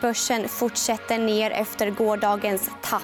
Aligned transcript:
Börsen 0.00 0.48
fortsätter 0.48 1.18
ner 1.18 1.50
efter 1.50 1.90
gårdagens 1.90 2.70
tapp. 2.82 3.02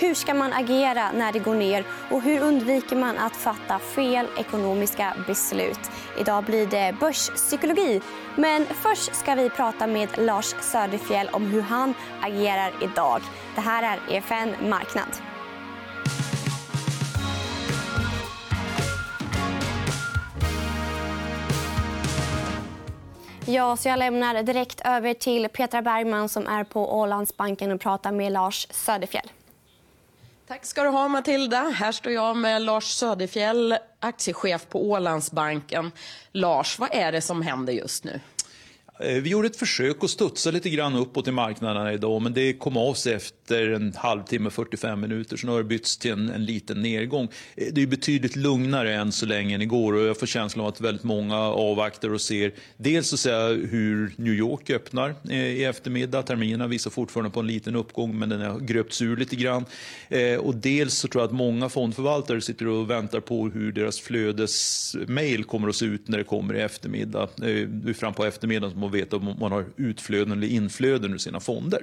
Hur 0.00 0.14
ska 0.14 0.34
man 0.34 0.52
agera 0.52 1.12
när 1.12 1.32
det 1.32 1.38
går 1.38 1.54
ner 1.54 1.84
och 2.10 2.22
hur 2.22 2.40
undviker 2.40 2.96
man 2.96 3.18
att 3.18 3.36
fatta 3.36 3.78
fel 3.78 4.26
ekonomiska 4.38 5.16
beslut? 5.26 5.80
Idag 6.20 6.44
blir 6.44 6.66
det 6.66 6.96
börspsykologi. 7.00 8.02
Men 8.36 8.66
först 8.66 9.14
ska 9.14 9.34
vi 9.34 9.50
prata 9.50 9.86
med 9.86 10.08
Lars 10.18 10.54
Söderfjell 10.60 11.28
om 11.32 11.46
hur 11.46 11.62
han 11.62 11.94
agerar 12.22 12.72
idag. 12.82 13.20
Det 13.54 13.60
här 13.60 13.82
är 13.82 14.16
EFN 14.16 14.68
Marknad. 14.68 15.35
Ja, 23.48 23.76
så 23.76 23.88
jag 23.88 23.98
lämnar 23.98 24.42
direkt 24.42 24.80
över 24.84 25.14
till 25.14 25.48
Petra 25.48 25.82
Bergman 25.82 26.28
som 26.28 26.46
är 26.46 26.64
på 26.64 26.98
Ålandsbanken 26.98 27.72
och 27.72 27.80
pratar 27.80 28.12
med 28.12 28.32
Lars 28.32 28.66
Söderfjell. 28.70 29.30
Tack 30.48 30.64
ska 30.64 30.82
du 30.82 30.88
ha, 30.88 31.08
Matilda. 31.08 31.60
Här 31.60 31.92
står 31.92 32.12
jag 32.12 32.36
med 32.36 32.62
Lars 32.62 32.84
Söderfjell, 32.84 33.76
aktiechef 34.00 34.66
på 34.68 34.90
Ålandsbanken. 34.90 35.92
Lars, 36.32 36.78
vad 36.78 36.88
är 36.92 37.12
det 37.12 37.20
som 37.20 37.42
händer 37.42 37.72
just 37.72 38.04
nu? 38.04 38.20
Eh, 39.00 39.22
vi 39.22 39.30
gjorde 39.30 39.46
ett 39.46 39.56
försök 39.56 40.04
att 40.04 40.10
studsa 40.10 40.50
lite 40.50 40.70
grann 40.70 40.94
uppåt 40.94 41.28
i 41.28 41.30
marknaderna 41.30 41.92
idag 41.92 42.22
men 42.22 42.32
det 42.32 42.52
kom 42.52 42.76
av 42.76 42.94
sig 42.94 43.12
efter 43.12 43.70
en 43.70 43.92
halvtimme, 43.96 44.50
45 44.50 45.00
minuter. 45.00 45.36
Så 45.36 45.46
nu 45.46 45.52
har 45.52 45.58
det 45.58 45.64
bytts 45.64 45.96
till 45.96 46.10
en, 46.10 46.30
en 46.30 46.44
liten 46.44 46.82
nedgång. 46.82 47.28
Eh, 47.56 47.66
det 47.72 47.82
är 47.82 47.86
betydligt 47.86 48.36
lugnare 48.36 48.94
än 48.94 49.12
så 49.12 49.26
länge 49.26 49.54
än 49.54 49.62
igår 49.62 49.92
och 49.92 50.04
jag 50.04 50.18
får 50.18 50.26
känslan 50.26 50.66
av 50.66 50.72
att 50.72 50.80
väldigt 50.80 51.04
många 51.04 51.36
avvaktar 51.36 52.12
och 52.12 52.20
ser 52.20 52.52
dels 52.76 53.08
så 53.08 53.16
säga, 53.16 53.48
hur 53.48 54.12
New 54.16 54.34
York 54.34 54.70
öppnar 54.70 55.14
eh, 55.30 55.36
i 55.36 55.64
eftermiddag. 55.64 56.22
Terminerna 56.22 56.66
visar 56.66 56.90
fortfarande 56.90 57.30
på 57.30 57.40
en 57.40 57.46
liten 57.46 57.76
uppgång 57.76 58.18
men 58.18 58.28
den 58.28 58.40
har 58.40 58.58
gröpts 58.58 59.02
ur 59.02 59.16
lite 59.16 59.36
grann. 59.36 59.64
Och 60.40 60.54
dels 60.54 60.94
så 60.94 61.08
tror 61.08 61.22
jag 61.22 61.28
att 61.28 61.34
många 61.34 61.68
fondförvaltare 61.68 62.40
sitter 62.40 62.66
och 62.66 62.90
väntar 62.90 63.20
på 63.20 63.48
hur 63.48 63.72
deras 63.72 64.00
flödesmail 64.00 65.44
kommer 65.44 65.68
att 65.68 65.76
se 65.76 65.86
ut 65.86 66.08
när 66.08 66.18
det 66.18 66.24
kommer 66.24 66.54
i 66.56 66.60
eftermiddag. 66.60 67.28
Fram 67.94 68.14
på 68.14 68.24
eftermiddagen 68.24 68.85
och 68.86 68.94
veta 68.94 69.16
om 69.16 69.36
man 69.40 69.52
har 69.52 69.64
utflöden 69.76 70.32
eller 70.32 70.46
inflöden 70.46 71.14
ur 71.14 71.18
sina 71.18 71.40
fonder. 71.40 71.82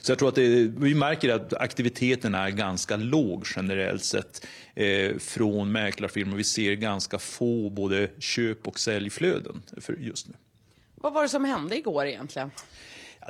Så 0.00 0.12
jag 0.12 0.18
tror 0.18 0.28
att 0.28 0.34
det, 0.34 0.72
vi 0.78 0.94
märker 0.94 1.28
att 1.28 1.54
aktiviteten 1.54 2.34
är 2.34 2.50
ganska 2.50 2.96
låg 2.96 3.44
generellt 3.56 4.04
sett 4.04 4.46
eh, 4.74 5.16
från 5.18 5.72
mäklarfirmor. 5.72 6.36
Vi 6.36 6.44
ser 6.44 6.72
ganska 6.74 7.18
få 7.18 7.70
både 7.70 8.10
köp 8.18 8.68
och 8.68 8.78
säljflöden 8.78 9.62
för 9.80 9.92
just 9.92 10.28
nu. 10.28 10.34
Vad 10.94 11.12
var 11.12 11.22
det 11.22 11.28
som 11.28 11.44
hände 11.44 11.76
igår 11.76 12.06
egentligen? 12.06 12.50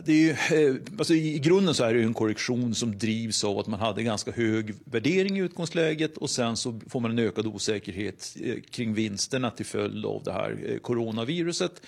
Det 0.04 0.12
är 0.12 0.16
ju, 0.16 0.30
eh, 0.30 0.74
alltså 0.98 1.14
I 1.14 1.38
grunden 1.38 1.74
så 1.74 1.84
är 1.84 1.94
det 1.94 2.02
en 2.02 2.14
korrektion 2.14 2.74
som 2.74 2.98
drivs 2.98 3.44
av 3.44 3.58
att 3.58 3.66
man 3.66 3.80
hade 3.80 4.02
ganska 4.02 4.32
hög 4.32 4.74
värdering 4.84 5.38
i 5.38 5.40
utgångsläget 5.40 6.16
och 6.16 6.30
sen 6.30 6.56
så 6.56 6.80
får 6.88 7.00
man 7.00 7.10
en 7.10 7.18
ökad 7.18 7.46
osäkerhet 7.46 8.36
eh, 8.42 8.54
kring 8.70 8.94
vinsterna 8.94 9.50
till 9.50 9.66
följd 9.66 10.06
av 10.06 10.22
det 10.24 10.32
här 10.32 10.58
eh, 10.68 10.78
coronaviruset. 10.78 11.82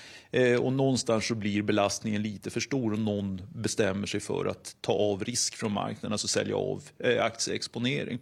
Och 0.61 0.73
någonstans 0.73 1.27
så 1.27 1.35
blir 1.35 1.63
belastningen 1.63 2.23
lite 2.23 2.51
för 2.51 2.61
stor 2.61 2.93
och 2.93 2.99
någon 2.99 3.43
bestämmer 3.55 4.07
sig 4.07 4.21
för 4.21 4.47
att 4.47 4.77
ta 4.81 4.93
av 4.93 5.25
risk 5.25 5.57
från 5.57 5.73
marknaden, 5.73 6.13
alltså 6.13 6.29
sälja 6.29 6.57
av 6.57 6.83
aktieexponering. 7.21 8.19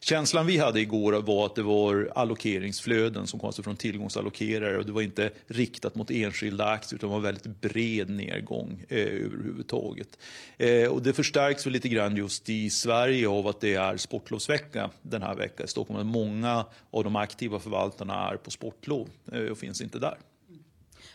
Känslan 0.00 0.46
vi 0.46 0.58
hade 0.58 0.80
igår 0.80 1.12
var 1.12 1.46
att 1.46 1.54
det 1.54 1.62
var 1.62 2.12
allokeringsflöden 2.14 3.26
som 3.26 3.40
kom 3.40 3.46
alltså 3.46 3.62
från 3.62 3.76
tillgångsallokerare 3.76 4.78
och 4.78 4.86
det 4.86 4.92
var 4.92 5.02
inte 5.02 5.30
riktat 5.46 5.94
mot 5.94 6.10
enskilda 6.10 6.66
aktier 6.66 6.98
utan 6.98 7.08
det 7.08 7.10
var 7.10 7.16
en 7.16 7.22
väldigt 7.22 7.60
bred 7.60 8.10
nedgång 8.10 8.84
överhuvudtaget. 9.32 10.18
Eh, 10.56 10.88
och 10.88 11.02
det 11.02 11.12
förstärks 11.12 11.66
väl 11.66 11.72
lite 11.72 11.88
grann 11.88 12.16
just 12.16 12.48
i 12.48 12.70
Sverige 12.70 13.28
av 13.28 13.46
att 13.46 13.60
det 13.60 13.74
är 13.74 13.96
sportlovsvecka 13.96 14.90
den 15.02 15.22
här 15.22 15.34
veckan 15.34 15.64
i 15.64 15.68
Stockholm. 15.68 16.06
Många 16.06 16.64
av 16.90 17.04
de 17.04 17.16
aktiva 17.16 17.58
förvaltarna 17.58 18.30
är 18.30 18.36
på 18.36 18.50
sportlov 18.50 19.08
eh, 19.32 19.40
och 19.40 19.58
finns 19.58 19.80
inte 19.80 19.98
där. 19.98 20.18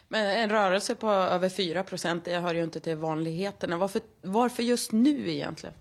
Men 0.07 0.25
en 0.25 0.49
rörelse 0.49 0.95
på 0.95 1.09
över 1.09 1.49
4 1.49 1.83
procent, 1.83 2.25
det 2.25 2.39
hör 2.39 2.53
ju 2.53 2.63
inte 2.63 2.79
till 2.79 2.95
vanligheterna. 2.95 3.77
Varför, 3.77 4.01
varför 4.21 4.63
just 4.63 4.91
nu 4.91 5.31
egentligen? 5.31 5.75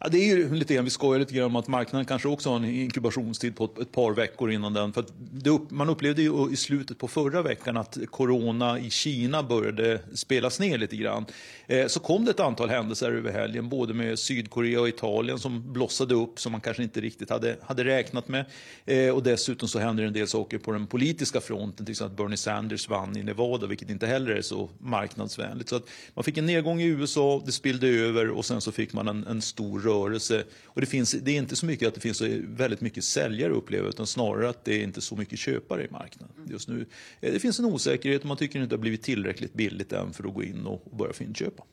Ja, 0.00 0.08
det 0.08 0.18
är 0.18 0.36
ju 0.36 0.54
lite 0.54 0.74
grann, 0.74 0.84
vi 0.84 0.90
skojar 0.90 1.20
lite 1.20 1.34
grann 1.34 1.46
om 1.46 1.56
att 1.56 1.68
marknaden 1.68 2.06
kanske 2.06 2.28
också 2.28 2.50
har 2.50 2.56
en 2.56 2.64
inkubationstid 2.64 3.56
på 3.56 3.64
ett, 3.64 3.92
par 3.92 4.12
veckor 4.12 4.50
innan 4.50 4.72
den. 4.72 4.92
För 4.92 5.04
det, 5.32 5.60
man 5.68 5.88
upplevde 5.88 6.22
ju 6.22 6.52
i 6.52 6.56
slutet 6.56 6.98
på 6.98 7.08
förra 7.08 7.42
veckan 7.42 7.76
att 7.76 7.98
corona 8.10 8.78
i 8.78 8.90
Kina 8.90 9.42
började 9.42 10.00
spelas 10.14 10.60
ner 10.60 10.78
lite 10.78 10.96
grann. 10.96 11.26
Eh, 11.66 11.86
så 11.86 12.00
kom 12.00 12.24
det 12.24 12.30
ett 12.30 12.40
antal 12.40 12.68
händelser 12.68 13.12
över 13.12 13.32
helgen, 13.32 13.68
både 13.68 13.94
med 13.94 14.18
Sydkorea 14.18 14.80
och 14.80 14.88
Italien 14.88 15.38
som 15.38 15.72
blossade 15.72 16.14
upp 16.14 16.40
som 16.40 16.52
man 16.52 16.60
kanske 16.60 16.82
inte 16.82 17.00
riktigt 17.00 17.30
hade, 17.30 17.56
hade 17.62 17.84
räknat 17.84 18.28
med. 18.28 18.44
Eh, 18.84 19.14
och 19.14 19.22
dessutom 19.22 19.68
så 19.68 19.78
händer 19.78 20.04
en 20.04 20.12
del 20.12 20.28
saker 20.28 20.58
på 20.58 20.72
den 20.72 20.86
politiska 20.86 21.40
fronten, 21.40 21.86
till 21.86 21.92
exempel 21.92 22.12
att 22.12 22.16
Bernie 22.16 22.36
Sanders 22.36 22.88
vann 22.88 23.16
i 23.16 23.22
Nevada, 23.22 23.66
vilket 23.66 23.90
inte 23.90 24.06
heller 24.06 24.30
är 24.30 24.42
så 24.42 24.70
marknadsvänligt. 24.78 25.68
Så 25.68 25.76
att 25.76 25.88
man 26.14 26.24
fick 26.24 26.38
en 26.38 26.46
nedgång 26.46 26.80
i 26.80 26.86
USA, 26.86 27.42
det 27.46 27.52
spillde 27.52 27.88
över 27.88 28.30
och 28.30 28.44
sen 28.44 28.60
så 28.60 28.72
fick 28.72 28.92
man 28.92 29.08
en, 29.08 29.26
en 29.26 29.42
stor 29.42 29.85
rörelse. 29.86 30.44
Och 30.64 30.80
det, 30.80 30.86
finns, 30.86 31.12
det 31.12 31.30
är 31.30 31.36
inte 31.36 31.56
så 31.56 31.66
mycket 31.66 31.88
att 31.88 31.94
det 31.94 32.00
finns 32.00 32.20
väldigt 32.42 32.80
mycket 32.80 33.04
säljare 33.04 33.52
att 33.52 33.58
uppleva 33.58 33.88
utan 33.88 34.06
snarare 34.06 34.48
att 34.48 34.64
det 34.64 34.74
är 34.74 34.82
inte 34.82 35.00
så 35.00 35.16
mycket 35.16 35.38
köpare 35.38 35.84
i 35.84 35.90
marknaden 35.90 36.48
just 36.50 36.68
nu. 36.68 36.86
Eh, 37.20 37.32
det 37.32 37.40
finns 37.40 37.58
en 37.58 37.64
osäkerhet 37.64 38.20
och 38.20 38.28
man 38.28 38.36
tycker 38.36 38.58
inte 38.58 38.68
det 38.68 38.76
har 38.76 38.80
blivit 38.80 39.02
tillräckligt 39.02 39.54
billigt 39.54 39.92
än 39.92 40.12
för 40.12 40.28
att 40.28 40.34
gå 40.34 40.42
in 40.42 40.66
och, 40.66 40.86
och 40.90 40.96
börja 40.96 41.12
finköpa. 41.12 41.64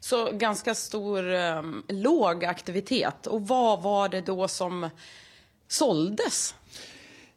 Så 0.00 0.32
ganska 0.32 0.74
stor, 0.74 1.32
um, 1.32 1.82
låg 1.88 2.44
aktivitet. 2.44 3.26
Och 3.26 3.48
vad 3.48 3.82
var 3.82 4.08
det 4.08 4.20
då 4.20 4.48
som 4.48 4.90
såldes? 5.68 6.54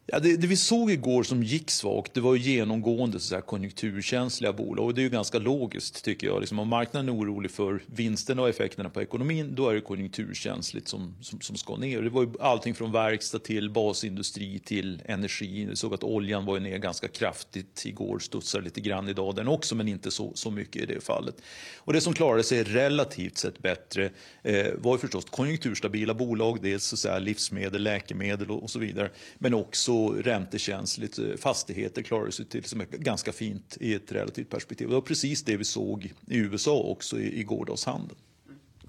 Ja, 0.06 0.18
det, 0.18 0.36
det, 0.36 0.46
vi 0.46 0.56
såg 0.56 0.90
igår 0.90 1.22
som 1.22 1.42
gick 1.42 1.70
svagt 1.70 2.14
det 2.14 2.20
var 2.20 2.36
genomgående 2.36 3.20
så 3.20 3.34
här, 3.34 3.42
konjunkturkänsliga 3.42 4.52
bolag. 4.52 4.86
Och 4.86 4.94
det 4.94 5.00
är 5.00 5.02
ju 5.02 5.08
ganska 5.08 5.38
logiskt 5.38 6.04
tycker 6.04 6.26
jag. 6.26 6.40
Liksom, 6.40 6.58
om 6.58 6.68
marknaden 6.68 7.08
är 7.08 7.14
orolig 7.14 7.50
för 7.50 7.82
vinsterna 7.86 8.42
och 8.42 8.48
effekterna 8.48 8.90
på 8.90 9.02
ekonomin 9.02 9.54
då 9.54 9.68
är 9.68 9.74
det 9.74 9.80
konjunkturkänsligt 9.80 10.88
som, 10.88 11.14
som, 11.20 11.40
som 11.40 11.56
ska 11.56 11.76
ner. 11.76 12.02
Det 12.02 12.10
var 12.10 12.22
ju 12.22 12.30
allting 12.40 12.74
från 12.74 12.92
verkstad 12.92 13.38
till 13.38 13.70
basindustri 13.70 14.58
till 14.58 15.02
energi. 15.04 15.66
Vi 15.70 15.76
såg 15.76 15.94
att 15.94 16.04
oljan 16.04 16.44
var 16.44 16.60
ner 16.60 16.78
ganska 16.78 17.08
kraftigt 17.08 17.82
igår, 17.86 18.18
studsar 18.18 18.60
lite 18.60 18.80
grann 18.80 19.08
idag 19.08 19.34
den 19.34 19.48
också 19.48 19.74
men 19.74 19.88
inte 19.88 20.10
så, 20.10 20.32
så 20.34 20.50
mycket 20.50 20.82
i 20.82 20.86
det 20.86 21.00
fallet. 21.00 21.34
Och 21.76 21.92
det 21.92 22.00
som 22.00 22.14
klarade 22.14 22.42
sig 22.42 22.64
relativt 22.64 23.38
sett 23.38 23.58
bättre 23.58 24.10
eh, 24.42 24.66
var 24.78 24.94
ju 24.94 24.98
förstås 24.98 25.24
konjunkturstabila 25.24 26.14
bolag. 26.14 26.58
Dels 26.62 26.84
så 26.84 27.08
här, 27.08 27.20
livsmedel, 27.20 27.82
läkemedel 27.82 28.50
och, 28.50 28.62
och 28.62 28.70
så 28.70 28.78
vidare. 28.78 29.10
Men 29.38 29.54
också 29.54 29.91
så 29.92 30.12
räntekänsligt. 30.12 31.18
Fastigheter 31.38 32.02
klarar 32.02 32.30
sig 32.30 32.44
till 32.44 32.64
som 32.64 32.80
är 32.80 32.84
ganska 32.84 33.32
fint 33.32 33.76
i 33.80 33.94
ett 33.94 34.12
relativt 34.12 34.50
perspektiv. 34.50 34.88
Det 34.88 34.94
var 34.94 35.00
precis 35.00 35.42
det 35.42 35.56
vi 35.56 35.64
såg 35.64 36.12
i 36.26 36.36
USA 36.36 36.78
också 36.78 37.20
i, 37.20 37.40
i 37.40 37.42
gårdagshandeln. 37.42 38.20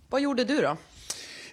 Vad 0.09 0.21
gjorde 0.21 0.43
du 0.43 0.61
då? 0.61 0.77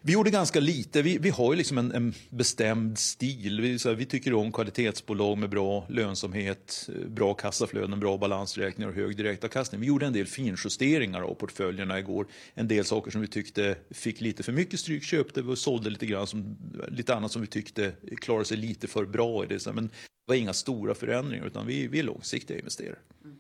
Vi 0.03 0.13
gjorde 0.13 0.31
ganska 0.31 0.61
lite. 0.61 1.03
Vi, 1.03 1.19
vi 1.19 1.31
har 1.31 1.53
ju 1.53 1.59
liksom 1.59 1.79
en, 1.79 1.93
en 1.93 2.15
bestämd 2.31 2.99
stil. 2.99 3.61
Vi, 3.61 3.69
här, 3.69 3.95
vi, 3.95 4.07
tycker 4.07 4.35
om 4.35 4.53
kvalitetsbolag 4.53 5.39
med 5.39 5.51
bra 5.51 5.87
lönsamhet, 5.89 6.89
eh, 6.89 7.09
bra 7.09 7.35
kassaflöden, 7.35 8.01
bra 8.01 8.19
balansräkningar 8.19 8.89
och 8.89 8.95
hög 8.95 9.17
direktavkastning. 9.17 9.81
Vi 9.81 9.87
gjorde 9.87 10.07
en 10.07 10.13
del 10.13 10.27
finjusteringar 10.27 11.21
av 11.21 11.35
portföljerna 11.35 11.99
igår. 11.99 12.27
En 12.55 12.69
del 12.69 12.85
saker 12.85 13.11
som 13.11 13.21
vi 13.21 13.27
tyckte 13.27 13.77
fick 13.91 14.21
lite 14.21 14.43
för 14.43 14.53
mycket 14.53 14.81
stryk 14.81 15.03
köpte 15.03 15.43
vi 15.43 15.53
och 15.53 15.59
sålde 15.59 15.91
lite 15.91 16.07
grann 16.07 16.27
som, 16.27 16.57
lite 16.89 17.15
annat 17.15 17.33
som 17.33 17.43
vi 17.43 17.49
tyckte 17.49 17.93
klarade 18.21 18.45
sig 18.45 18.57
lite 18.57 18.87
för 18.87 19.05
bra 19.05 19.45
i 19.45 19.47
det. 19.47 19.73
Men 19.73 19.87
det 19.87 19.93
var 20.27 20.35
inga 20.35 20.53
stora 20.53 20.95
förändringar 20.95 21.47
utan 21.47 21.67
vi, 21.67 21.87
vi 21.87 21.99
är 21.99 22.03
långsiktiga 22.03 22.59
investerare. 22.59 22.99
Mm. 23.25 23.37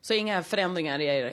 Så 0.00 0.14
inga 0.14 0.42
förändringar 0.42 0.98
i 0.98 1.04
er 1.04 1.32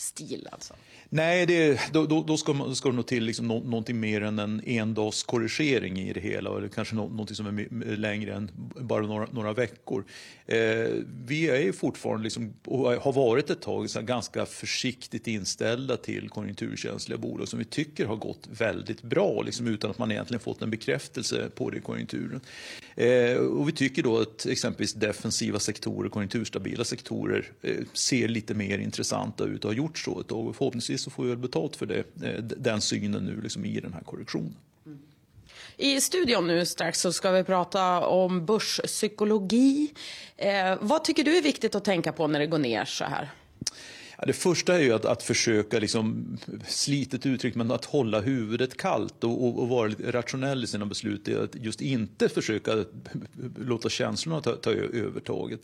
stil 0.00 0.48
alltså? 0.52 0.74
Nej, 1.10 1.46
det, 1.46 1.80
då, 1.92 2.06
då, 2.06 2.22
då 2.22 2.36
ska, 2.36 2.52
man, 2.52 2.76
ska 2.76 2.88
det 2.88 2.94
nog 2.94 3.06
till 3.06 3.24
liksom 3.24 3.48
no, 3.48 3.64
någonting 3.64 4.00
mer 4.00 4.22
än 4.22 4.38
en 4.38 4.62
endagskorrigering 4.64 5.98
i 6.00 6.12
det 6.12 6.20
hela. 6.20 6.56
Eller 6.56 6.68
kanske 6.68 6.94
no, 6.94 7.00
någonting 7.00 7.36
som 7.36 7.58
är 7.58 7.96
längre 7.96 8.34
än 8.34 8.50
bara 8.80 9.06
några, 9.06 9.26
några 9.32 9.52
veckor. 9.52 10.04
Eh, 10.46 10.58
vi 11.26 11.48
är 11.48 11.72
fortfarande, 11.72 12.24
liksom, 12.24 12.54
och 12.64 12.92
har 12.92 13.12
varit 13.12 13.50
ett 13.50 13.60
tag, 13.60 13.90
så 13.90 14.02
ganska 14.02 14.46
försiktigt 14.46 15.26
inställda 15.26 15.96
till 15.96 16.28
konjunkturkänsliga 16.28 17.18
bolag 17.18 17.48
som 17.48 17.58
vi 17.58 17.64
tycker 17.64 18.06
har 18.06 18.16
gått 18.16 18.48
väldigt 18.50 19.02
bra, 19.02 19.42
liksom, 19.42 19.66
utan 19.66 19.90
att 19.90 19.98
man 19.98 20.10
egentligen 20.10 20.40
fått 20.40 20.62
en 20.62 20.70
bekräftelse 20.70 21.50
på 21.54 21.70
det 21.70 21.76
i 21.76 21.80
konjunkturen. 21.80 22.40
Eh, 22.96 23.36
och 23.36 23.68
vi 23.68 23.72
tycker 23.72 24.02
då 24.02 24.18
att 24.18 24.46
exempelvis 24.46 24.94
defensiva 24.94 25.58
sektorer, 25.58 26.08
konjunkturstabila 26.08 26.84
sektorer 26.84 27.52
eh, 27.62 27.76
ser 27.92 28.28
lite 28.28 28.54
mer 28.54 28.78
intressanta 28.78 29.44
ut 29.44 29.64
och 29.64 29.70
har 29.70 29.76
gjort 29.76 29.87
så 29.96 30.20
ett 30.20 30.28
tag. 30.28 30.46
Och 30.46 30.56
förhoppningsvis 30.56 31.02
så 31.02 31.10
får 31.10 31.22
vi 31.22 31.28
väl 31.28 31.38
betalt 31.38 31.76
för 31.76 31.86
det, 31.86 31.98
eh, 32.22 32.42
den 32.42 32.80
synen 32.80 33.24
nu 33.24 33.40
liksom 33.40 33.64
i 33.64 33.80
den 33.80 33.92
här 33.92 34.00
korrektionen. 34.00 34.56
Mm. 34.86 34.98
I 35.76 36.00
studion 36.00 36.46
nu 36.46 36.66
strax 36.66 37.00
så 37.00 37.12
ska 37.12 37.30
vi 37.30 37.44
prata 37.44 38.06
om 38.06 38.46
börspsykologi. 38.46 39.94
Eh, 40.36 40.76
vad 40.80 41.04
tycker 41.04 41.24
du 41.24 41.36
är 41.36 41.42
viktigt 41.42 41.74
att 41.74 41.84
tänka 41.84 42.12
på 42.12 42.26
när 42.26 42.38
det 42.38 42.46
går 42.46 42.58
ner 42.58 42.84
så 42.84 43.04
här? 43.04 43.30
Ja, 44.20 44.26
det 44.26 44.32
första 44.32 44.78
är 44.78 44.82
ju 44.82 44.92
att, 44.92 45.04
att 45.04 45.22
försöka, 45.22 45.78
liksom, 45.78 46.38
slitet 46.66 47.26
uttryck, 47.26 47.54
men 47.54 47.70
att 47.70 47.84
hålla 47.84 48.20
huvudet 48.20 48.76
kallt 48.76 49.24
och, 49.24 49.44
och, 49.44 49.58
och 49.58 49.68
vara 49.68 49.92
rationell 50.04 50.64
i 50.64 50.66
sina 50.66 50.86
beslut. 50.86 51.24
Det 51.24 51.32
är 51.32 51.44
att 51.44 51.54
just 51.54 51.80
inte 51.80 52.28
försöka 52.28 52.84
låta 53.56 53.88
känslorna 53.88 54.40
ta, 54.40 54.56
ta 54.56 54.70
övertaget. 54.72 55.60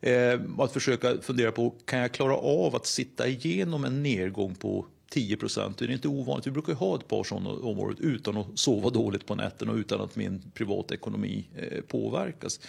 Eh, 0.00 0.40
att 0.58 0.72
försöka 0.72 1.16
fundera 1.22 1.52
på, 1.52 1.70
kan 1.84 1.98
jag 1.98 2.12
klara 2.12 2.36
av 2.36 2.76
att 2.76 2.86
sitta 2.86 3.28
igenom 3.28 3.84
en 3.84 4.02
nedgång 4.02 4.54
på 4.54 4.86
10 5.10 5.36
procent. 5.36 5.78
Det 5.78 5.84
är 5.84 5.90
inte 5.90 6.08
ovanligt. 6.08 6.46
Vi 6.46 6.50
brukar 6.50 6.74
ha 6.74 6.96
ett 6.96 7.08
par 7.08 7.24
sådana 7.24 7.50
om 7.50 7.78
året 7.78 8.00
utan 8.00 8.36
att 8.36 8.46
sova 8.54 8.90
dåligt 8.90 9.26
på 9.26 9.34
nätterna 9.34 9.72
och 9.72 9.78
utan 9.78 10.00
att 10.00 10.16
min 10.16 10.42
privatekonomi 10.54 11.44
eh, 11.56 11.80
påverkas. 11.80 12.60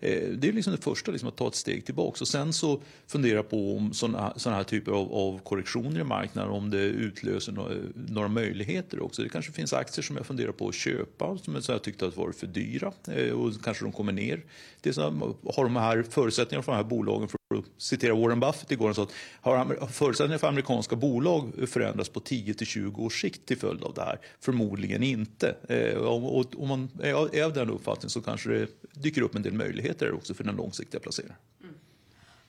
Eh, 0.00 0.28
det 0.28 0.48
är 0.48 0.52
liksom 0.52 0.72
det 0.72 0.82
första, 0.82 1.10
liksom 1.10 1.28
att 1.28 1.36
ta 1.36 1.48
ett 1.48 1.54
steg 1.54 1.84
tillbaka. 1.84 2.18
Och 2.20 2.28
sen 2.28 2.52
så 2.52 2.80
fundera 3.06 3.42
på 3.42 3.76
om 3.76 3.92
sådana, 3.92 4.34
här 4.44 4.64
typer 4.64 4.92
av, 4.92 5.12
av, 5.12 5.38
korrektioner 5.38 6.00
i 6.00 6.04
marknaden, 6.04 6.50
om 6.50 6.70
det 6.70 6.78
utlöser 6.78 7.52
några, 7.52 7.74
några, 7.94 8.28
möjligheter 8.28 9.02
också. 9.02 9.22
Det 9.22 9.28
kanske 9.28 9.52
finns 9.52 9.72
aktier 9.72 10.02
som 10.02 10.16
jag 10.16 10.26
funderar 10.26 10.52
på 10.52 10.68
att 10.68 10.74
köpa 10.74 11.38
som 11.38 11.62
jag 11.68 11.82
tyckte 11.82 12.06
att 12.06 12.16
varit 12.16 12.36
för 12.36 12.46
dyra 12.46 12.92
eh, 13.08 13.30
och 13.30 13.52
kanske 13.62 13.84
de 13.84 13.92
kommer 13.92 14.12
ner. 14.12 14.44
Det 14.80 14.88
är 14.88 14.92
så, 14.92 15.34
har 15.54 15.64
de 15.64 15.76
här 15.76 16.02
förutsättningarna 16.02 16.62
för 16.62 16.72
de 16.72 16.76
här 16.76 16.84
bolagen 16.84 17.28
för 17.48 17.58
att 17.58 17.64
citera 17.78 18.14
Warren 18.14 18.40
Buffett 18.40 18.72
igår, 18.72 18.92
så 18.92 19.02
att 19.02 19.12
har 19.40 19.86
förutsättningarna 19.86 20.38
för 20.38 20.48
amerikanska 20.48 20.96
bolag 20.96 21.52
förändrats 21.68 22.08
på 22.08 22.20
10 22.20 22.54
till 22.54 22.66
20 22.66 23.02
års 23.02 23.20
sikt 23.20 23.46
till 23.46 23.58
följd 23.58 23.84
av 23.84 23.94
det 23.94 24.02
här? 24.02 24.18
Förmodligen 24.40 25.02
inte. 25.02 25.56
Eh, 25.68 26.02
om 26.02 26.68
man 26.68 26.90
är 27.02 27.44
av 27.44 27.52
den 27.52 27.70
uppfattningen 27.70 28.10
så 28.10 28.20
kanske 28.20 28.50
det 28.50 28.68
dyker 28.92 29.22
upp 29.22 29.34
en 29.34 29.42
del 29.42 29.52
möjligheter 29.52 30.14
också 30.14 30.34
för 30.34 30.44
den 30.44 30.56
långsiktiga 30.56 31.00
placeringen. 31.00 31.36
Mm. 31.62 31.74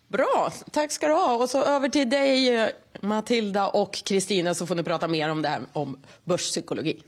Bra, 0.08 0.54
tack 0.72 0.92
ska 0.92 1.08
du 1.08 1.14
ha. 1.14 1.36
Och 1.36 1.50
så 1.50 1.64
över 1.64 1.90
till 1.90 2.10
dig 2.10 2.72
Matilda 3.02 3.68
och 3.68 3.94
Kristina 3.94 4.54
så 4.54 4.66
får 4.66 4.76
ni 4.76 4.84
prata 4.84 5.08
mer 5.08 5.30
om 5.30 5.42
det 5.42 5.50
här 5.50 5.62
om 5.74 5.98
börspsykologi. 6.24 7.04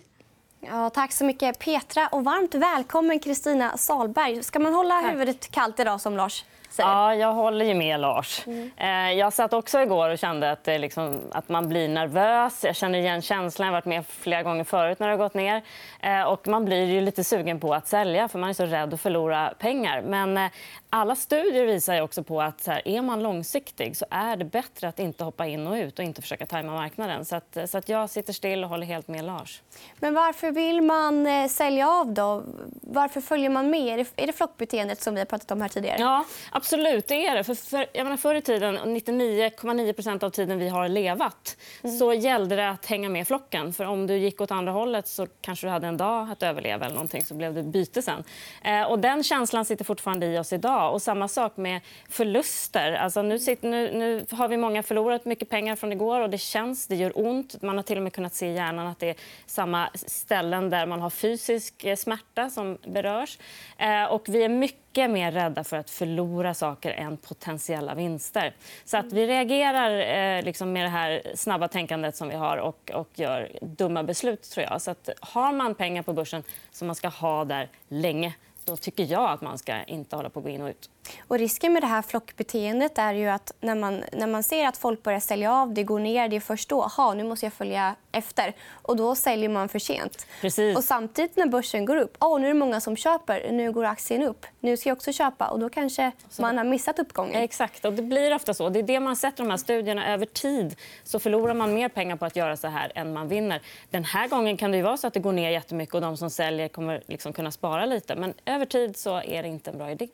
Ja, 0.60 0.90
tack 0.90 1.12
så 1.14 1.26
mycket 1.26 1.60
Petra 1.60 2.08
och 2.08 2.24
varmt 2.24 2.56
välkommen 2.56 3.20
Kristina 3.20 3.78
Salberg. 3.78 4.44
Ska 4.44 4.60
man 4.60 4.74
hålla 4.74 5.02
tack. 5.02 5.14
huvudet 5.14 5.52
kallt 5.52 5.80
idag 5.80 6.02
som 6.02 6.18
Lars? 6.18 6.46
Ja, 6.78 7.16
jag 7.16 7.34
håller 7.34 7.66
ju 7.66 7.74
med 7.74 8.00
Lars. 8.00 8.48
Mm. 8.48 8.72
Eh, 8.78 9.20
jag 9.20 9.34
satt 9.34 9.54
också 9.54 9.82
igår 9.82 10.10
och 10.10 10.18
kände 10.20 10.52
att, 10.52 10.64
det 10.64 10.78
liksom, 10.78 11.22
att 11.32 11.50
man 11.50 11.70
blir 11.70 11.90
nervös. 11.90 12.64
Jag 12.64 12.76
känner 12.76 13.00
igen 13.00 13.22
känslan. 13.22 13.66
Jag 13.66 13.74
har 13.74 13.78
varit 13.78 13.86
med 13.86 14.06
flera 14.08 14.44
gånger 14.44 14.64
förut 14.64 15.00
när 15.00 15.08
det 15.08 15.14
har 15.14 15.18
gått 15.18 15.34
ner. 15.34 15.62
Eh, 16.00 16.22
och 16.22 16.48
man 16.48 16.66
blir 16.66 16.86
ju 16.86 17.02
lite 17.02 17.24
sugen 17.24 17.60
på 17.60 17.74
att 17.74 17.88
sälja 17.88 18.28
för 18.28 18.40
man 18.40 18.50
är 18.50 18.54
så 18.54 18.66
rädd 18.66 18.94
att 18.94 19.02
förlora 19.02 19.54
pengar. 19.60 20.02
Men 20.02 20.38
eh, 20.38 20.52
alla 20.90 21.16
studier 21.16 21.66
visar 21.66 22.02
också 22.02 22.24
på 22.24 22.42
att 22.42 22.68
här, 22.68 22.88
är 22.88 23.02
man 23.02 23.24
långsiktig 23.24 23.98
så 23.98 24.06
är 24.10 24.36
det 24.36 24.46
bättre 24.46 24.88
att 24.88 25.00
inte 25.00 25.24
hoppa 25.24 25.48
in 25.48 25.68
och 25.68 25.74
ut 25.74 26.00
och 26.00 26.06
inte 26.06 26.22
försöka 26.22 26.46
tajma 26.46 26.74
marknaden. 26.74 27.26
Så, 27.26 27.36
att, 27.36 27.58
så 27.66 27.78
att 27.78 27.90
jag 27.90 28.10
sitter 28.10 28.34
still 28.34 28.64
och 28.64 28.70
håller 28.70 28.88
helt 28.88 29.08
med 29.08 29.26
Lars. 29.26 29.62
Men 30.00 30.14
varför 30.14 30.52
vill 30.52 30.82
man 30.82 31.28
eh, 31.28 31.48
sälja 31.48 31.90
av 31.90 32.14
då? 32.14 32.44
Varför 32.82 33.22
följer 33.22 33.50
man 33.50 33.70
med? 33.70 33.94
Är 33.94 33.98
det, 33.98 34.24
är 34.24 34.28
det 34.28 34.34
flockbeteendet 34.34 35.02
som 35.02 35.14
vi 35.14 35.20
har 35.20 35.26
pratat 35.26 35.52
om 35.52 35.62
här 35.62 35.70
tidigare? 35.70 35.98
Ja, 36.00 36.26
absolut. 36.62 37.08
Det 37.08 37.26
är 37.26 37.36
det. 37.36 37.44
För, 37.44 37.56
för, 37.56 37.86
jag 37.94 38.04
menar, 38.04 38.18
förr 38.18 38.36
i 38.36 38.42
tiden, 38.42 38.78
99,9% 38.78 40.24
av 40.24 40.30
tiden 40.30 40.60
vi 40.60 40.70
har 40.70 40.88
levat, 40.88 41.58
mm. 41.84 41.98
så 41.98 42.14
gällde 42.14 42.56
det 42.56 42.70
att 42.70 42.86
hänga 42.86 43.10
med 43.10 43.28
flocken. 43.28 43.74
För 43.74 43.86
om 43.86 44.08
du 44.08 44.18
gick 44.18 44.42
åt 44.42 44.52
andra 44.52 44.72
hållet 44.72 45.08
så 45.08 45.28
kanske 45.42 45.68
du 45.68 45.72
hade 45.72 45.88
en 45.88 45.98
dag 45.98 46.30
att 46.32 46.44
överleva 46.44 46.86
eller 46.86 46.96
någonting, 46.96 47.24
så 47.24 47.34
blev 47.34 47.54
det 47.54 47.64
byte 47.64 48.02
sen. 48.02 48.24
Eh, 48.64 48.84
och 48.84 49.00
den 49.00 49.24
känslan 49.24 49.66
sitter 49.66 49.86
fortfarande 49.86 50.26
i 50.26 50.38
oss 50.38 50.54
idag. 50.54 50.94
Och 50.94 51.02
samma 51.02 51.28
sak 51.28 51.58
med 51.58 51.82
förluster. 52.10 52.94
Alltså 52.94 53.22
nu, 53.22 53.40
sitter, 53.40 53.70
nu, 53.70 53.92
nu, 53.94 54.26
har 54.32 54.48
vi 54.48 54.58
många 54.58 54.84
förlorat 54.84 55.26
mycket 55.26 55.50
pengar 55.50 55.76
från 55.76 55.92
igår 55.92 56.20
och 56.20 56.30
det 56.30 56.38
känns, 56.38 56.88
det 56.88 56.96
gör 56.96 57.12
ont. 57.16 57.62
Man 57.62 57.76
har 57.76 57.84
till 57.84 57.98
och 57.98 58.04
med 58.04 58.14
kunnat 58.14 58.34
se 58.34 58.48
i 58.48 58.54
hjärnan 58.54 58.88
att 58.88 59.00
det 59.00 59.10
är 59.10 59.16
samma 59.46 59.90
ställen 59.94 60.70
där 60.70 60.86
man 60.86 61.02
har 61.02 61.10
fysisk 61.10 61.84
eh, 61.84 61.96
smärta 61.96 62.50
som 62.50 62.78
berörs. 62.86 63.38
Eh, 63.78 64.04
och 64.04 64.30
vi 64.30 64.44
är 64.44 64.50
mycket 64.50 64.91
mycket 64.92 65.10
mer 65.10 65.32
rädda 65.32 65.64
för 65.64 65.78
att 65.78 65.90
förlora 65.90 66.54
saker 66.54 66.92
än 66.92 67.18
potentiella 67.18 67.96
vinster. 67.96 68.54
Så 68.86 68.98
att 68.98 69.14
vi 69.14 69.28
reagerar 69.28 69.92
eh, 70.38 70.44
liksom 70.44 70.74
med 70.74 70.86
det 70.86 70.90
här 70.90 71.22
snabba 71.36 71.68
tänkandet 71.68 72.16
som 72.16 72.28
vi 72.28 72.36
har 72.36 72.58
och, 72.58 72.92
och 72.94 73.10
gör 73.14 73.52
dumma 73.62 74.04
beslut. 74.04 74.44
tror 74.44 74.66
jag. 74.70 74.82
Så 74.82 74.92
att 74.92 75.10
har 75.20 75.54
man 75.54 75.76
pengar 75.76 76.04
på 76.04 76.14
börsen 76.14 76.44
som 76.72 76.88
man 76.88 76.96
ska 76.96 77.08
ha 77.08 77.46
där 77.46 77.70
länge 77.88 78.34
då 78.66 78.78
tycker 78.78 79.04
jag 79.04 79.30
att 79.30 79.42
man 79.42 79.58
ska 79.58 79.84
inte 79.84 80.16
hålla 80.16 80.30
på 80.30 80.40
att 80.40 80.46
gå 80.46 80.50
in 80.50 80.62
och 80.62 80.70
ut. 80.70 80.90
Och 81.28 81.40
risken 81.40 81.74
med 81.74 81.84
det 81.84 81.88
här 81.88 82.02
flockbeteendet 82.02 82.98
är 82.98 83.14
ju 83.14 83.28
att 83.28 83.54
när 83.60 83.76
man, 83.76 84.04
när 84.14 84.28
man 84.28 84.44
ser 84.44 84.68
att 84.68 84.78
folk 84.78 85.04
börjar 85.04 85.20
sälja 85.20 85.54
av, 85.54 85.74
det 85.74 85.84
går 85.84 86.00
ner, 86.00 86.30
det 86.30 86.36
är 86.36 86.40
först 86.40 86.70
då, 86.70 86.84
aha, 86.84 87.14
nu 87.14 87.24
måste 87.24 87.46
jag 87.46 87.54
följa 87.54 87.96
efter. 88.12 88.54
Och 88.72 88.96
då 88.96 89.16
säljer 89.16 89.50
man 89.50 89.70
för 89.70 89.80
sent. 89.80 90.28
Precis. 90.42 90.78
Och 90.78 90.84
samtidigt 90.84 91.38
när 91.38 91.46
börsen 91.46 91.86
går 91.86 91.98
upp, 91.98 92.18
oh, 92.20 92.40
nu 92.40 92.46
är 92.46 92.54
det 92.54 92.60
många 92.60 92.82
som 92.82 92.96
köper, 92.96 93.52
nu 93.52 93.72
går 93.72 93.86
aktien 93.86 94.24
upp, 94.24 94.46
nu 94.60 94.78
ska 94.78 94.90
jag 94.90 94.96
också 94.96 95.14
köpa. 95.14 95.48
Och 95.48 95.60
då 95.60 95.70
kanske 95.70 96.12
man 96.40 96.58
har 96.58 96.66
missat 96.66 97.00
uppgången. 97.00 97.36
Exakt, 97.44 97.86
och 97.86 97.94
det 97.94 98.02
blir 98.02 98.36
ofta 98.36 98.54
så. 98.54 98.70
Det 98.70 98.80
är 98.80 98.84
det 98.84 99.00
man 99.00 99.16
sätter 99.16 99.44
de 99.44 99.50
här 99.50 99.58
studierna 99.58 100.14
över 100.14 100.26
tid. 100.26 100.76
Så 101.04 101.20
förlorar 101.20 101.54
man 101.54 101.74
mer 101.74 101.90
pengar 101.90 102.16
på 102.16 102.26
att 102.26 102.36
göra 102.36 102.58
så 102.58 102.68
här 102.68 102.92
än 102.96 103.14
man 103.14 103.28
vinner. 103.28 103.62
Den 103.90 104.04
här 104.04 104.28
gången 104.28 104.58
kan 104.58 104.72
det 104.72 104.82
vara 104.82 104.98
så 104.98 105.08
att 105.08 105.14
det 105.14 105.20
går 105.20 105.32
ner 105.32 105.50
jättemycket 105.50 105.96
och 105.96 106.02
de 106.02 106.18
som 106.18 106.30
säljer 106.30 106.68
kommer 106.68 107.04
liksom 107.08 107.34
kunna 107.34 107.52
spara 107.52 107.86
lite. 107.86 108.16
Men 108.16 108.34
över 108.46 108.66
tid 108.66 108.98
så 108.98 109.22
är 109.22 109.44
det 109.44 109.50
inte 109.50 109.70
en 109.70 109.78
bra 109.78 109.92
idé. 109.92 110.08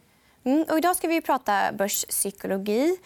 Mm, 0.43 0.65
och 0.69 0.77
idag 0.77 0.95
ska 0.95 1.07
vi 1.07 1.21
prata 1.21 1.71
börspsykologi. 1.73 2.97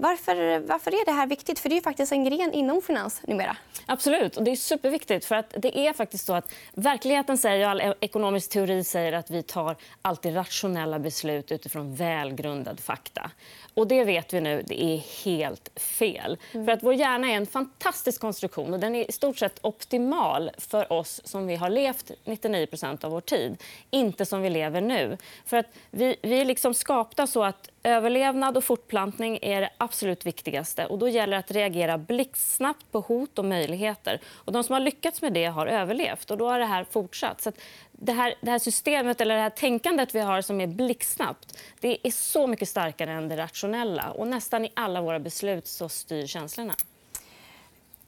Varför, 0.00 0.58
varför 0.58 0.90
är 0.90 1.04
det 1.04 1.12
här 1.12 1.26
viktigt? 1.26 1.58
För 1.58 1.68
Det 1.68 1.76
är 1.76 1.80
faktiskt 1.80 2.12
en 2.12 2.24
gren 2.24 2.52
inom 2.52 2.82
finans 2.82 3.20
numera. 3.26 3.56
Absolut. 3.86 4.36
Och 4.36 4.44
det 4.44 4.50
är 4.50 4.56
superviktigt. 4.56 5.24
För 5.24 5.34
att 5.34 5.54
det 5.58 5.78
är 5.78 5.92
faktiskt 5.92 6.26
så 6.26 6.32
att 6.34 6.52
Verkligheten 6.74 7.38
säger, 7.38 7.66
all 7.66 7.94
ekonomisk 8.00 8.50
teori 8.50 8.84
säger 8.84 9.12
att 9.12 9.30
vi 9.30 9.42
tar 9.42 9.76
alltid 10.02 10.36
rationella 10.36 10.98
beslut 10.98 11.52
utifrån 11.52 11.94
välgrundad 11.94 12.80
fakta. 12.80 13.30
Och 13.74 13.86
Det 13.86 14.04
vet 14.04 14.34
vi 14.34 14.40
nu 14.40 14.62
det 14.66 14.82
är 14.82 15.24
helt 15.24 15.80
fel. 15.80 16.38
Mm. 16.52 16.66
För 16.66 16.72
att 16.72 16.82
Vår 16.82 16.94
hjärna 16.94 17.30
är 17.30 17.36
en 17.36 17.46
fantastisk 17.46 18.20
konstruktion. 18.20 18.74
och 18.74 18.80
Den 18.80 18.94
är 18.94 19.10
i 19.10 19.12
stort 19.12 19.38
sett 19.38 19.58
optimal 19.62 20.50
för 20.58 20.92
oss 20.92 21.20
som 21.24 21.46
vi 21.46 21.56
har 21.56 21.70
levt 21.70 22.10
99% 22.24 23.04
av 23.04 23.10
vår 23.10 23.20
tid. 23.20 23.62
Inte 23.90 24.26
som 24.26 24.42
vi 24.42 24.50
lever 24.50 24.80
nu. 24.80 25.16
För 25.46 25.56
att 25.56 25.66
Vi, 25.90 26.16
vi 26.22 26.40
är 26.40 26.44
liksom 26.44 26.74
skapta 26.74 27.26
så 27.26 27.44
att 27.44 27.70
Överlevnad 27.82 28.56
och 28.56 28.64
fortplantning 28.64 29.38
är 29.42 29.60
det 29.60 29.70
absolut 29.78 30.26
viktigaste. 30.26 30.86
Och 30.86 30.98
då 30.98 31.08
gäller 31.08 31.32
det 31.32 31.38
att 31.38 31.50
reagera 31.50 31.98
blixtsnabbt 31.98 32.92
på 32.92 33.00
hot 33.00 33.38
och 33.38 33.44
möjligheter. 33.44 34.20
Och 34.26 34.52
de 34.52 34.64
som 34.64 34.72
har 34.72 34.80
lyckats 34.80 35.22
med 35.22 35.32
det 35.32 35.44
har 35.44 35.66
överlevt. 35.66 36.30
och 36.30 36.38
Då 36.38 36.48
har 36.48 36.58
det 36.58 36.64
här 36.64 36.86
fortsatt. 36.90 37.40
Så 37.40 37.52
det, 37.92 38.12
här, 38.12 38.34
det 38.40 38.50
här 38.50 38.58
systemet 38.58 39.20
eller 39.20 39.34
det 39.34 39.40
här 39.40 39.50
tänkandet 39.50 40.14
vi 40.14 40.20
har 40.20 40.42
som 40.42 40.60
är 40.60 40.66
blixtsnabbt 40.66 41.58
det 41.80 41.98
är 42.02 42.10
så 42.10 42.46
mycket 42.46 42.68
starkare 42.68 43.12
än 43.12 43.28
det 43.28 43.36
rationella. 43.36 44.10
Och 44.10 44.26
nästan 44.26 44.64
i 44.64 44.72
alla 44.74 45.00
våra 45.00 45.18
beslut 45.18 45.66
så 45.66 45.88
styr 45.88 46.26
känslorna. 46.26 46.74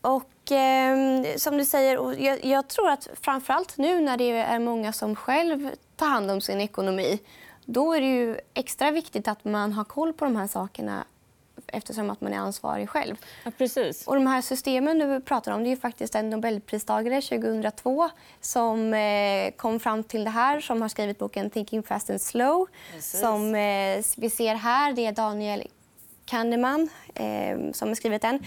Och, 0.01 0.53
eh, 0.53 1.25
som 1.37 1.59
du 1.59 1.65
säger, 1.65 2.23
jag, 2.25 2.45
jag 2.45 2.69
tror 2.69 2.91
att 2.91 3.09
framförallt 3.21 3.79
nu 3.79 4.01
när 4.01 4.17
det 4.17 4.31
är 4.31 4.59
många 4.59 4.93
som 4.93 5.17
själv 5.17 5.71
tar 5.97 6.07
hand 6.07 6.31
om 6.31 6.41
sin 6.41 6.61
ekonomi 6.61 7.19
då 7.65 7.93
är 7.93 8.01
det 8.01 8.07
ju 8.07 8.39
extra 8.55 8.91
viktigt 8.91 9.29
att 9.29 9.45
man 9.45 9.73
har 9.73 9.85
koll 9.85 10.13
på 10.13 10.25
de 10.25 10.37
här 10.37 10.47
sakerna 10.47 11.05
eftersom 11.67 12.11
att 12.11 12.21
man 12.21 12.33
är 12.33 12.39
ansvarig 12.39 12.89
själv. 12.89 13.17
Ja, 13.45 13.51
precis. 13.59 14.07
Och 14.07 14.15
de 14.15 14.27
här 14.27 14.43
systemen 14.43 14.99
du 14.99 15.21
pratar 15.21 15.53
om 15.53 15.65
det 15.65 15.73
är 15.73 15.77
faktiskt 15.77 16.15
en 16.15 16.31
nobelpristagare 16.31 17.23
2002 17.23 18.11
som 18.41 18.95
eh, 18.95 19.51
kom 19.57 19.81
fram 19.81 20.05
till 20.05 20.25
det 20.25 20.31
här, 20.31 20.61
som 20.61 20.83
har 20.83 20.89
skrivit 20.89 21.19
boken 21.19 21.51
Thinking 21.51 21.83
fast 21.83 22.11
and 22.11 22.21
slow. 22.21 22.67
Precis. 22.93 23.21
Som 23.21 23.55
eh, 23.55 24.05
vi 24.17 24.31
ser 24.31 24.55
här, 24.55 24.93
det 24.93 25.07
är 25.07 25.13
Daniel 25.13 25.69
Kahneman 26.25 26.89
eh, 27.15 27.73
som 27.73 27.89
har 27.89 27.95
skrivit 27.95 28.23
den. 28.23 28.39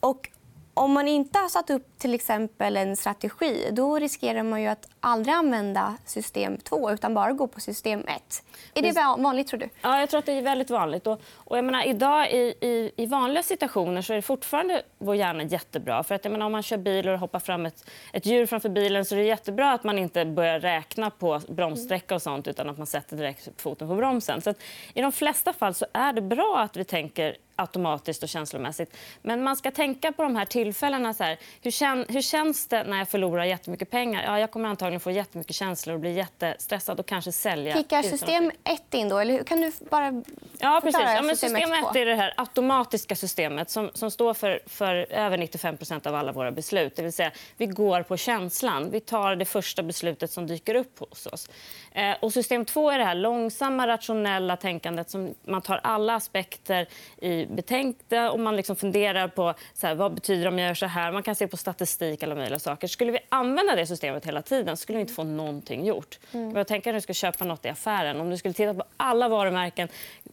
Och 0.00 0.30
om 0.78 0.92
man 0.92 1.08
inte 1.08 1.38
har 1.38 1.48
satt 1.48 1.70
upp 1.70 1.98
till 1.98 2.14
exempel 2.14 2.76
en 2.76 2.96
strategi 2.96 3.70
då 3.72 3.98
riskerar 3.98 4.42
man 4.42 4.62
ju 4.62 4.68
att 4.68 4.88
aldrig 5.00 5.34
använda 5.34 5.96
system 6.04 6.56
2 6.56 6.90
utan 6.90 7.14
bara 7.14 7.32
gå 7.32 7.46
på 7.46 7.60
system 7.60 8.00
1. 8.00 8.42
Är 8.74 8.82
det 8.82 9.22
vanligt? 9.22 9.48
tror 9.48 9.60
du? 9.60 9.68
Ja, 9.82 10.00
jag 10.00 10.10
tror 10.10 10.18
att 10.18 10.26
det 10.26 10.32
är 10.32 10.42
väldigt 10.42 10.70
vanligt. 10.70 11.06
Och, 11.06 11.20
och 11.34 11.58
jag 11.58 11.64
menar, 11.64 11.86
idag 11.86 12.32
i, 12.32 12.54
i, 12.60 12.92
i, 12.96 13.06
vanliga 13.06 13.42
situationer 13.42 14.02
så 14.02 14.12
är 14.12 14.16
det 14.16 14.22
fortfarande 14.22 14.82
vår 14.98 15.16
hjärna 15.16 15.42
jättebra. 15.42 16.02
För 16.02 16.14
att, 16.14 16.24
jag 16.24 16.32
menar, 16.32 16.46
om 16.46 16.52
man 16.52 16.62
kör 16.62 16.76
bil 16.76 17.08
och 17.08 17.18
hoppar 17.18 17.38
fram 17.38 17.66
ett, 17.66 17.90
ett 18.12 18.26
djur 18.26 18.46
framför 18.46 18.68
bilen 18.68 19.04
så 19.04 19.14
är 19.14 19.18
det 19.18 19.24
jättebra 19.24 19.72
att 19.72 19.84
man 19.84 19.98
inte 19.98 20.24
börjar 20.24 20.60
räkna 20.60 21.10
på 21.10 21.40
bromssträcka 21.48 22.14
och 22.14 22.22
sånt 22.22 22.48
utan 22.48 22.68
att 22.68 22.78
man 22.78 22.86
sätter 22.86 23.16
direkt 23.16 23.48
foten 23.56 23.88
på 23.88 23.94
bromsen. 23.94 24.40
Så 24.40 24.50
att, 24.50 24.60
I 24.94 25.02
de 25.02 25.12
flesta 25.12 25.52
fall 25.52 25.74
så 25.74 25.86
är 25.92 26.12
det 26.12 26.22
bra 26.22 26.58
att 26.58 26.76
vi 26.76 26.84
tänker 26.84 27.36
automatiskt 27.58 28.22
och 28.22 28.28
känslomässigt. 28.28 28.96
Men 29.22 29.42
man 29.42 29.56
ska 29.56 29.70
tänka 29.70 30.12
på 30.12 30.22
de 30.22 30.36
här 30.36 30.44
tillfällena. 30.44 31.14
Så 31.14 31.24
här, 31.24 31.38
hur, 31.62 31.70
kän, 31.70 32.04
hur 32.08 32.22
känns 32.22 32.66
det 32.66 32.84
när 32.84 32.98
jag 32.98 33.08
förlorar 33.08 33.44
jättemycket 33.44 33.90
pengar? 33.90 34.22
Ja, 34.24 34.40
jag 34.40 34.50
kommer 34.50 34.68
antagligen 34.68 35.00
få 35.00 35.10
jättemycket 35.10 35.56
känslor 35.56 35.94
och 35.94 36.00
bli 36.00 36.12
jättestressad 36.12 37.00
och 37.00 37.06
kanske 37.06 37.32
sälja. 37.32 37.76
Kickar 37.76 38.02
system 38.02 38.52
1 38.64 38.94
in 38.94 39.08
då? 39.08 39.18
Eller 39.18 39.44
kan 39.44 39.60
du 39.60 39.72
bara 39.90 40.22
Ja, 40.60 40.80
precis. 40.84 41.00
Ja, 41.00 41.22
men 41.22 41.36
system 41.36 41.72
1 41.72 41.96
är 41.96 42.06
det 42.06 42.14
här 42.14 42.34
automatiska 42.36 43.16
systemet 43.16 43.70
som, 43.70 43.90
som 43.94 44.10
står 44.10 44.34
för, 44.34 44.60
för 44.66 44.94
över 45.12 45.38
95% 45.38 46.08
av 46.08 46.14
alla 46.14 46.32
våra 46.32 46.50
beslut. 46.50 46.96
Det 46.96 47.02
vill 47.02 47.12
säga, 47.12 47.30
vi 47.56 47.66
går 47.66 48.02
på 48.02 48.16
känslan. 48.16 48.90
Vi 48.90 49.00
tar 49.00 49.36
det 49.36 49.44
första 49.44 49.82
beslutet 49.82 50.30
som 50.30 50.46
dyker 50.46 50.74
upp 50.74 50.98
hos 50.98 51.26
oss. 51.26 51.50
Eh, 51.92 52.14
och 52.20 52.32
system 52.32 52.64
2 52.64 52.90
är 52.90 52.98
det 52.98 53.04
här 53.04 53.14
långsamma, 53.14 53.86
rationella 53.86 54.56
tänkandet 54.56 55.10
som 55.10 55.34
man 55.44 55.62
tar 55.62 55.80
alla 55.82 56.14
aspekter 56.14 56.88
i 57.16 57.46
betänkta 57.48 58.30
och 58.30 58.40
man 58.40 58.56
liksom 58.56 58.76
funderar 58.76 59.28
på 59.28 59.54
så 59.74 59.86
här, 59.86 59.94
vad 59.94 60.14
betyder 60.14 60.48
om 60.48 60.58
jag 60.58 60.68
gör 60.68 60.74
så 60.74 60.86
här. 60.86 61.12
Man 61.12 61.22
kan 61.22 61.34
se 61.34 61.48
på 61.48 61.56
statistik 61.56 62.22
alla 62.22 62.34
möjliga 62.34 62.58
saker. 62.58 62.88
Skulle 62.88 63.12
vi 63.12 63.18
använda 63.28 63.76
det 63.76 63.86
systemet 63.86 64.26
hela 64.26 64.42
tiden 64.42 64.76
skulle 64.76 64.96
vi 64.96 65.00
inte 65.00 65.12
få 65.12 65.24
någonting 65.24 65.86
gjort. 65.86 66.18
Mm. 66.32 66.56
Jag 66.56 66.66
tänker 66.66 66.92
när 66.92 66.94
du 66.94 67.00
ska 67.00 67.12
köpa 67.12 67.44
nåt 67.44 67.64
i 67.64 67.68
affären. 67.68 68.20
Om 68.20 68.30
du 68.30 68.36
skulle 68.36 68.54
titta 68.54 68.74
på 68.74 68.84
alla 68.96 69.28
varumärken, 69.28 69.88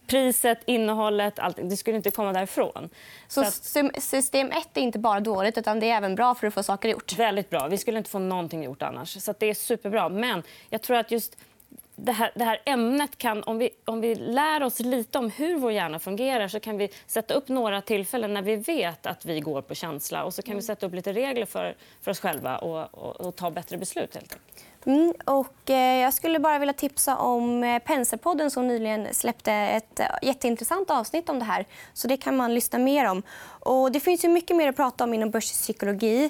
priset, 0.07 0.59
innehållet, 0.65 1.39
allt, 1.39 1.57
det 1.61 1.77
skulle 1.77 1.97
inte 1.97 2.11
komma 2.11 2.33
därifrån. 2.33 2.89
Så, 3.27 3.43
så 3.43 3.47
att... 3.87 4.03
system 4.03 4.51
1 4.51 4.77
är 4.77 4.81
inte 4.81 4.99
bara 4.99 5.19
dåligt 5.19 5.57
utan 5.57 5.79
det 5.79 5.89
är 5.89 5.97
även 5.97 6.15
bra 6.15 6.35
för 6.35 6.47
att 6.47 6.53
få 6.53 6.63
saker 6.63 6.89
gjort? 6.89 7.19
Väldigt 7.19 7.49
bra. 7.49 7.67
Vi 7.67 7.77
skulle 7.77 7.97
inte 7.97 8.09
få 8.09 8.19
någonting 8.19 8.63
gjort 8.63 8.81
annars. 8.81 9.23
Så 9.23 9.33
det 9.39 9.45
är 9.45 9.53
superbra. 9.53 10.09
Men 10.09 10.43
jag 10.69 10.81
tror 10.81 10.97
att 10.97 11.11
just 11.11 11.37
det 11.95 12.11
här, 12.11 12.31
det 12.35 12.43
här, 12.43 12.61
ämnet 12.65 13.17
kan, 13.17 13.43
om 13.43 13.57
vi, 13.57 13.69
om 13.85 14.01
vi 14.01 14.15
lär 14.15 14.63
oss 14.63 14.79
lite 14.79 15.17
om 15.17 15.29
hur 15.29 15.57
vår 15.57 15.71
hjärna 15.71 15.99
fungerar 15.99 16.47
så 16.47 16.59
kan 16.59 16.77
vi 16.77 16.89
sätta 17.07 17.33
upp 17.33 17.47
några 17.47 17.81
tillfällen 17.81 18.33
när 18.33 18.41
vi 18.41 18.55
vet 18.55 19.05
att 19.05 19.25
vi 19.25 19.39
går 19.39 19.61
på 19.61 19.75
känsla 19.75 20.23
och 20.23 20.33
så 20.33 20.41
kan 20.41 20.55
vi 20.55 20.61
sätta 20.61 20.85
upp 20.85 20.93
lite 20.93 21.13
regler 21.13 21.45
för, 21.45 21.75
för 22.01 22.11
oss 22.11 22.19
själva 22.19 22.57
och, 22.57 22.93
och, 22.93 23.21
och 23.21 23.35
ta 23.35 23.51
bättre 23.51 23.77
beslut. 23.77 24.15
Helt. 24.15 24.37
Mm, 24.85 25.13
och, 25.25 25.69
eh, 25.69 26.01
jag 26.01 26.13
skulle 26.13 26.39
bara 26.39 26.59
vilja 26.59 26.73
tipsa 26.73 27.17
om 27.17 27.63
eh, 27.63 27.79
Penserpodden 27.79 28.51
som 28.51 28.67
nyligen 28.67 29.07
släppte 29.13 29.51
ett 29.51 29.99
eh, 29.99 30.05
jätteintressant 30.21 30.91
avsnitt 30.91 31.29
om 31.29 31.39
det 31.39 31.45
här. 31.45 31.65
Så 31.93 32.07
Det 32.07 32.17
kan 32.17 32.37
man 32.37 32.53
lyssna 32.53 32.79
mer 32.79 33.05
om. 33.05 33.23
Och 33.59 33.91
det 33.91 33.99
finns 33.99 34.25
ju 34.25 34.29
mycket 34.29 34.57
mer 34.57 34.69
att 34.69 34.75
prata 34.75 35.03
om 35.03 35.13
inom 35.13 35.31
börspsykologi 35.31 36.29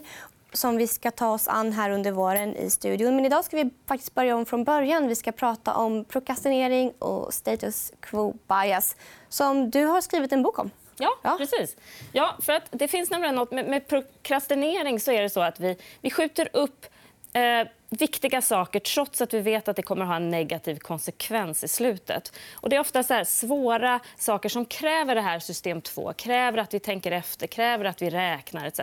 som 0.54 0.78
vi 0.78 0.88
ska 0.88 1.12
ta 1.12 1.30
oss 1.34 1.48
an 1.48 1.72
här 1.72 1.90
under 1.90 2.12
våren 2.12 2.56
i 2.56 2.70
studion. 2.70 3.16
Men 3.16 3.26
idag 3.26 3.46
ska 3.46 3.58
vi 3.58 3.70
faktiskt 3.88 4.16
börja 4.16 4.36
om 4.36 4.46
från 4.46 4.64
början. 4.64 5.08
Vi 5.08 5.16
ska 5.16 5.32
prata 5.32 5.74
om 5.74 6.06
prokrastinering 6.06 6.92
och 7.00 7.34
status 7.34 7.94
quo 8.00 8.34
bias 8.48 8.96
som 9.30 9.70
du 9.70 9.86
har 9.86 10.02
skrivit 10.02 10.32
en 10.32 10.44
bok 10.44 10.60
om. 10.60 10.72
Ja, 10.98 11.10
ja, 11.22 11.36
precis. 11.38 11.78
Ja, 12.12 12.36
för 12.42 12.54
att 12.54 12.64
det 12.72 12.88
finns 12.88 13.10
nämligen 13.10 13.36
något 13.36 13.52
med, 13.52 13.68
med 13.70 13.88
prokrastinering 13.88 15.00
så 15.00 15.12
är 15.12 15.22
det 15.22 15.30
så 15.30 15.42
att 15.42 15.60
vi, 15.60 15.78
vi 16.02 16.12
skjuter 16.12 16.50
upp 16.54 16.86
eh, 17.34 17.68
viktiga 18.02 18.42
saker 18.42 18.80
trots 18.80 19.22
att 19.22 19.34
vi 19.34 19.40
vet 19.40 19.68
att 19.68 19.76
det 19.76 19.82
kommer 19.82 20.02
att 20.02 20.08
ha 20.08 20.16
en 20.16 20.30
negativ 20.30 20.76
konsekvens 20.76 21.64
i 21.64 21.68
slutet. 21.68 22.32
Och 22.54 22.70
det 22.70 22.76
är 22.76 22.80
ofta 22.80 23.04
så 23.04 23.26
svåra 23.26 24.00
saker 24.18 24.50
som 24.50 24.66
kräver 24.66 25.16
det 25.16 25.22
här 25.22 25.40
system 25.40 25.82
2, 25.82 26.14
kräver 26.14 26.58
att 26.58 26.74
vi 26.74 26.80
tänker 26.80 27.12
efter, 27.12 27.48
kräver 27.48 27.86
att 27.86 28.02
vi 28.02 28.10
räknar 28.10 28.66
etc. 28.66 28.80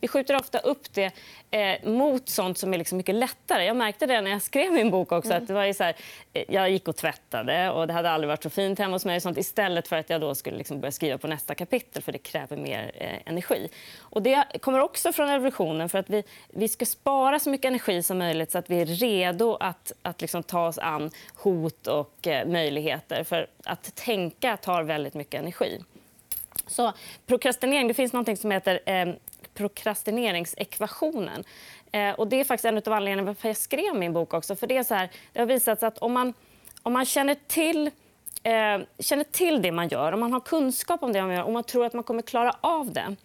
Vi 0.00 0.08
skjuter 0.08 0.36
ofta 0.36 0.58
upp 0.58 0.94
det 0.94 1.12
eh, 1.50 1.90
mot 1.90 2.28
sånt 2.28 2.58
som 2.58 2.74
är 2.74 2.78
liksom 2.78 2.98
mycket 2.98 3.14
lättare. 3.14 3.64
Jag 3.64 3.76
märkte 3.76 4.06
det 4.06 4.20
när 4.20 4.30
jag 4.30 4.42
skrev 4.42 4.72
min 4.72 4.90
bok 4.90 5.12
också. 5.12 5.30
Mm. 5.30 5.42
att 5.42 5.48
det 5.48 5.54
var 5.54 5.72
så 5.72 5.84
här, 5.84 5.96
jag 6.48 6.70
gick 6.70 6.88
och 6.88 6.96
tvättade 6.96 7.70
och 7.70 7.86
det 7.86 7.92
hade 7.92 8.10
aldrig 8.10 8.28
varit 8.28 8.42
så 8.42 8.50
fint 8.50 8.78
hemma 8.78 8.94
hos 8.94 9.04
mig 9.04 9.20
sånt, 9.20 9.38
istället 9.38 9.88
för 9.88 9.96
att 9.96 10.10
jag 10.10 10.20
då 10.20 10.34
skulle 10.34 10.56
liksom 10.56 10.80
börja 10.80 10.92
skriva 10.92 11.18
på 11.18 11.26
nästa 11.26 11.54
kapitel 11.54 12.02
för 12.02 12.12
det 12.12 12.18
kräver 12.18 12.56
mer 12.56 12.90
eh, 12.94 13.18
energi. 13.24 13.68
Och 14.00 14.22
det 14.22 14.44
kommer 14.60 14.80
också 14.80 15.12
från 15.12 15.28
evolutionen 15.28 15.88
för 15.88 15.98
att 15.98 16.10
vi, 16.10 16.22
vi 16.48 16.68
ska 16.68 16.86
spara 16.86 17.38
så 17.38 17.50
mycket 17.50 17.68
energi 17.68 18.02
som 18.02 18.18
möjligt 18.18 18.50
så 18.50 18.58
att 18.58 18.70
vi 18.70 18.80
är 18.80 18.86
redo 18.86 19.56
att, 19.60 19.92
att 20.02 20.20
liksom 20.20 20.42
ta 20.42 20.66
oss 20.66 20.78
an 20.78 21.10
hot 21.34 21.86
och 21.86 22.26
eh, 22.26 22.46
möjligheter. 22.46 23.24
För 23.24 23.46
att 23.64 23.94
tänka 23.94 24.56
tar 24.56 24.82
väldigt 24.82 25.14
mycket 25.14 25.40
energi. 25.40 25.82
Så 26.66 26.92
prokrastinering, 27.26 27.88
det 27.88 27.94
finns 27.94 28.12
något 28.12 28.38
som 28.38 28.50
heter 28.50 28.80
eh, 28.86 29.06
prokrastineringsekvationen. 29.54 31.44
Eh, 31.92 32.10
och 32.10 32.28
det 32.28 32.40
är 32.40 32.44
faktiskt 32.44 32.64
en 32.64 32.76
av 32.76 32.92
anledningarna 32.92 33.34
till 33.34 33.40
att 33.40 33.44
jag 33.44 33.56
skrev 33.56 33.94
min 33.94 34.12
bok. 34.12 34.34
också. 34.34 34.56
För 34.56 34.66
Det, 34.66 34.76
är 34.76 34.82
så 34.82 34.94
här, 34.94 35.10
det 35.32 35.38
har 35.38 35.46
visat 35.46 35.80
sig 35.80 35.86
att 35.86 35.98
om 35.98 36.12
man, 36.12 36.34
om 36.82 36.92
man 36.92 37.04
känner 37.04 37.36
till 37.46 37.90
eh, 38.42 38.78
känner 38.98 39.24
till 39.24 39.62
det 39.62 39.72
man 39.72 39.88
gör, 39.88 40.12
om 40.12 40.20
man 40.20 40.32
har 40.32 40.40
kunskap 40.40 41.02
om 41.02 41.12
det 41.12 41.22
man 41.22 41.34
gör 41.34 41.42
och 41.42 41.52
man 41.52 41.64
tror 41.64 41.86
att 41.86 41.92
man 41.92 42.04
kommer 42.04 42.22
klara 42.22 42.56
av 42.60 42.92
det 42.92 43.16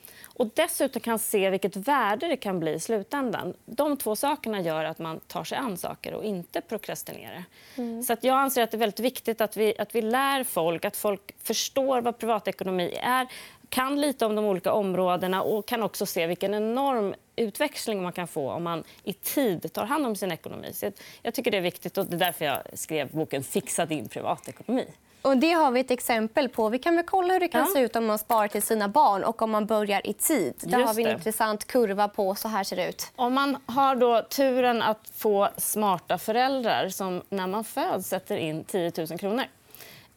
och 0.41 0.49
dessutom 0.55 1.01
kan 1.01 1.19
se 1.19 1.49
vilket 1.49 1.75
värde 1.75 2.27
det 2.27 2.37
kan 2.37 2.59
bli 2.59 2.71
i 2.71 2.79
slutändan. 2.79 3.53
De 3.65 3.97
två 3.97 4.15
sakerna 4.15 4.61
gör 4.61 4.85
att 4.85 4.99
man 4.99 5.19
tar 5.19 5.43
sig 5.43 5.57
an 5.57 5.77
saker 5.77 6.13
och 6.13 6.23
inte 6.23 6.61
prokrastinerar. 6.61 7.43
Mm. 7.75 8.03
Så 8.03 8.13
att 8.13 8.23
jag 8.23 8.37
anser 8.37 8.63
att 8.63 8.71
det 8.71 8.77
är 8.77 8.79
väldigt 8.79 8.99
viktigt 8.99 9.41
att 9.41 9.57
vi, 9.57 9.73
att 9.79 9.95
vi 9.95 10.01
lär 10.01 10.43
folk, 10.43 10.85
att 10.85 10.97
folk 10.97 11.35
förstår 11.43 12.01
vad 12.01 12.17
privatekonomi 12.17 12.99
är 13.01 13.27
kan 13.69 14.01
lite 14.01 14.25
om 14.25 14.35
de 14.35 14.45
olika 14.45 14.73
områdena 14.73 15.41
och 15.41 15.65
kan 15.65 15.83
också 15.83 16.05
se 16.05 16.27
vilken 16.27 16.53
enorm 16.53 17.15
utväxling 17.41 18.03
man 18.03 18.13
kan 18.13 18.27
få 18.27 18.51
om 18.51 18.63
man 18.63 18.83
i 19.03 19.13
tid 19.13 19.73
tar 19.73 19.85
hand 19.85 20.05
om 20.05 20.15
sin 20.15 20.31
ekonomi. 20.31 20.73
Så 20.73 20.91
jag 21.21 21.33
tycker 21.33 21.51
det 21.51 21.57
är 21.57 21.61
viktigt 21.61 21.97
och 21.97 22.05
det 22.05 22.15
är 22.15 22.19
därför 22.19 22.45
jag 22.45 22.59
skrev 22.73 23.11
boken 23.11 23.43
Fixa 23.43 23.85
din 23.85 24.07
privatekonomi. 24.07 24.85
Och 25.21 25.37
det 25.37 25.51
har 25.51 25.71
vi 25.71 25.79
ett 25.79 25.91
exempel 25.91 26.49
på. 26.49 26.69
Vi 26.69 26.79
kan 26.79 26.95
väl 26.95 27.05
kolla 27.05 27.33
hur 27.33 27.39
det 27.39 27.47
kan 27.47 27.61
ja. 27.61 27.67
se 27.73 27.79
ut 27.79 27.95
om 27.95 28.05
man 28.05 28.19
sparar 28.19 28.47
till 28.47 28.61
sina 28.61 28.87
barn 28.87 29.23
och 29.23 29.41
om 29.41 29.51
man 29.51 29.65
börjar 29.65 30.07
i 30.07 30.13
tid. 30.13 30.53
Där 30.59 30.77
Just 30.77 30.87
har 30.87 30.93
vi 30.93 31.03
en 31.03 31.09
det. 31.09 31.13
intressant 31.13 31.67
kurva 31.67 32.07
på. 32.07 32.35
Så 32.35 32.47
här 32.47 32.63
ser 32.63 32.75
det 32.75 32.89
ut. 32.89 33.11
Om 33.15 33.33
man 33.33 33.57
har 33.65 33.95
då 33.95 34.21
turen 34.21 34.81
att 34.81 35.11
få 35.15 35.49
smarta 35.57 36.17
föräldrar 36.17 36.89
som 36.89 37.21
när 37.29 37.47
man 37.47 37.63
föds 37.63 38.07
sätter 38.07 38.37
in 38.37 38.63
10 38.63 38.91
000 38.97 39.19
kronor. 39.19 39.45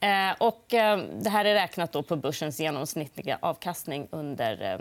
Eh, 0.00 0.34
och, 0.38 0.74
eh, 0.74 0.98
det 0.98 1.30
här 1.30 1.44
är 1.44 1.54
räknat 1.54 1.92
då 1.92 2.02
på 2.02 2.16
börsens 2.16 2.60
genomsnittliga 2.60 3.38
avkastning 3.42 4.08
under, 4.10 4.80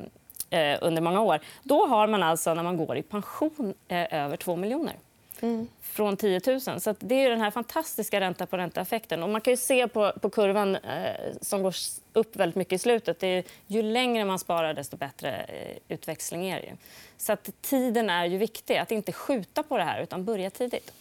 eh, 0.53 0.77
under 0.81 1.01
många 1.01 1.21
år. 1.21 1.39
Då 1.63 1.85
har 1.85 2.07
man 2.07 2.23
alltså 2.23 2.53
när 2.53 2.63
man 2.63 2.77
går 2.77 2.97
i 2.97 3.01
pension 3.01 3.73
eh, 3.87 4.13
över 4.13 4.37
2 4.37 4.55
miljoner. 4.55 4.95
Mm 5.41 5.67
från 5.93 6.17
10 6.17 6.41
000. 6.47 6.61
Så 6.61 6.95
det 6.99 7.15
är 7.15 7.29
den 7.29 7.41
här 7.41 7.51
fantastiska 7.51 8.21
ränta 8.21 8.45
på 8.45 8.57
ränta-effekten. 8.57 9.31
man 9.31 9.41
kan 9.41 9.57
se 9.57 9.87
på, 9.87 10.11
på 10.21 10.29
kurvan 10.29 10.75
eh, 10.75 11.13
som 11.41 11.63
går 11.63 11.75
upp 12.13 12.35
väldigt 12.35 12.55
mycket 12.55 12.73
i 12.73 12.77
slutet. 12.77 13.19
Det 13.19 13.27
är, 13.27 13.43
ju 13.67 13.81
längre 13.81 14.25
man 14.25 14.39
sparar, 14.39 14.73
desto 14.73 14.97
bättre 14.97 15.31
eh, 15.31 15.77
utväxling 15.95 16.49
är 16.49 16.61
det. 16.61 16.73
Så 17.17 17.33
att 17.33 17.49
tiden 17.61 18.09
är 18.09 18.25
ju 18.25 18.37
viktig. 18.37 18.77
Att 18.77 18.91
inte 18.91 19.11
skjuta 19.11 19.63
på 19.63 19.77
det 19.77 19.83
här, 19.83 20.01
utan 20.01 20.25
börja 20.25 20.49
tidigt. 20.49 20.91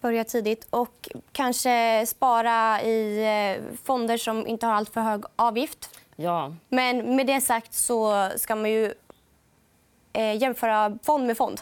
Börja 0.00 0.24
tidigt 0.24 0.66
och 0.70 1.08
kanske 1.32 2.06
spara 2.06 2.82
i 2.82 3.24
eh, 3.56 3.76
fonder 3.84 4.18
som 4.18 4.46
inte 4.46 4.66
har 4.66 4.72
alltför 4.72 5.00
hög 5.00 5.24
avgift. 5.36 5.98
Ja. 6.16 6.54
Men 6.68 7.16
med 7.16 7.26
det 7.26 7.40
sagt 7.40 7.74
så 7.74 8.28
ska 8.36 8.54
man 8.54 8.70
ju 8.70 8.94
eh, 10.12 10.36
jämföra 10.36 10.98
fond 11.02 11.26
med 11.26 11.36
fond. 11.36 11.60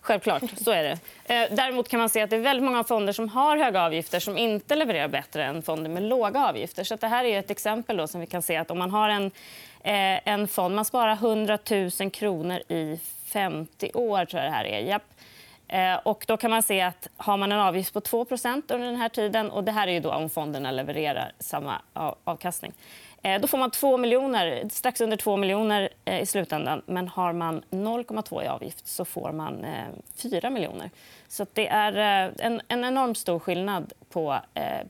Självklart, 0.00 0.42
så 0.56 0.70
är 0.70 0.82
det. 0.82 0.98
Eh, 1.34 1.54
däremot 1.54 1.88
kan 1.88 2.00
man 2.00 2.08
se 2.08 2.22
att 2.22 2.30
det 2.30 2.36
är 2.36 2.40
väldigt 2.40 2.64
många 2.64 2.84
fonder 2.84 3.12
som 3.12 3.28
har 3.28 3.56
höga 3.56 3.82
avgifter 3.82 4.20
som 4.20 4.38
inte 4.38 4.76
levererar 4.76 5.08
bättre 5.08 5.44
än 5.44 5.62
fonder 5.62 5.90
med 5.90 6.02
låga 6.02 6.46
avgifter. 6.46 6.84
Så 6.84 6.96
det 6.96 7.06
här 7.06 7.24
är 7.24 7.38
ett 7.38 7.50
exempel 7.50 7.96
då 7.96 8.06
som 8.06 8.20
vi 8.20 8.26
kan 8.26 8.42
se 8.42 8.56
att 8.56 8.70
om 8.70 8.78
man 8.78 8.90
har 8.90 9.08
en, 9.08 9.26
eh, 9.80 10.28
en 10.28 10.48
fond, 10.48 10.74
man 10.74 10.84
sparar 10.84 11.12
100 11.12 11.58
000 12.00 12.10
kronor 12.10 12.60
i 12.68 13.00
50 13.26 13.90
år, 13.94 14.24
tror 14.24 14.42
jag 14.42 14.52
det 14.52 14.56
här 14.56 14.64
är. 14.64 14.80
Japp. 14.80 15.02
Eh, 15.68 15.94
och 15.94 16.24
då 16.28 16.36
kan 16.36 16.50
man 16.50 16.62
se 16.62 16.80
att 16.80 17.08
har 17.16 17.36
man 17.36 17.52
en 17.52 17.60
avgift 17.60 17.92
på 17.92 18.00
2% 18.00 18.70
under 18.74 18.86
den 18.86 18.96
här 18.96 19.08
tiden 19.08 19.50
och 19.50 19.64
det 19.64 19.72
här 19.72 19.88
är 19.88 19.92
ju 19.92 20.00
då 20.00 20.12
om 20.12 20.30
fonderna 20.30 20.70
levererar 20.70 21.32
samma 21.38 21.82
avkastning. 22.24 22.72
Eh, 23.24 23.40
då 23.40 23.48
får 23.48 23.58
man 23.58 23.70
2 23.70 23.96
miljoner, 23.96 24.68
strax 24.70 25.00
under 25.00 25.16
2 25.16 25.36
miljoner 25.36 25.88
eh, 26.04 26.20
i 26.20 26.26
slutändan. 26.26 26.82
Men 26.86 27.08
har 27.08 27.32
man 27.32 27.62
0,2 27.70 28.44
i 28.44 28.46
avgift 28.46 28.86
så 28.86 29.04
får 29.04 29.32
man 29.32 29.66
4 30.16 30.40
eh, 30.42 30.50
miljoner. 30.50 30.90
Så 31.28 31.46
det 31.52 31.68
är 31.68 31.92
en, 32.38 32.60
en 32.68 32.84
enormt 32.84 33.18
stor 33.18 33.38
skillnad 33.38 33.92
på, 34.08 34.38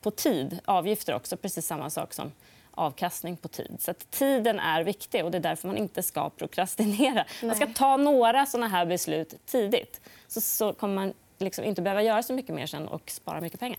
på 0.01 0.11
tid. 0.11 0.59
Avgifter 0.65 1.15
också, 1.15 1.37
precis 1.37 1.67
samma 1.67 1.91
sak 1.91 2.13
som 2.13 2.33
avkastning 2.71 3.37
på 3.37 3.49
tid. 3.49 3.77
Så 3.79 3.93
tiden 4.11 4.61
är 4.61 4.85
viktig 4.85 5.25
och 5.25 5.31
det 5.31 5.39
är 5.39 5.41
därför 5.41 5.69
man 5.69 5.77
inte 5.77 6.03
ska 6.03 6.31
prokrastinera. 6.31 7.25
Man 7.43 7.55
ska 7.55 7.67
ta 7.67 7.97
några 7.97 8.47
såna 8.47 8.69
här 8.69 8.87
beslut 8.87 9.35
tidigt. 9.47 10.01
Så, 10.27 10.41
så 10.41 10.73
kommer 10.73 10.95
man 10.95 11.13
liksom 11.39 11.65
inte 11.65 11.83
behöva 11.83 12.03
göra 12.03 12.23
så 12.23 12.33
mycket 12.33 12.55
mer 12.55 12.67
sen 12.67 12.89
och 12.89 13.11
spara 13.11 13.41
mycket 13.41 13.61
pengar. 13.61 13.79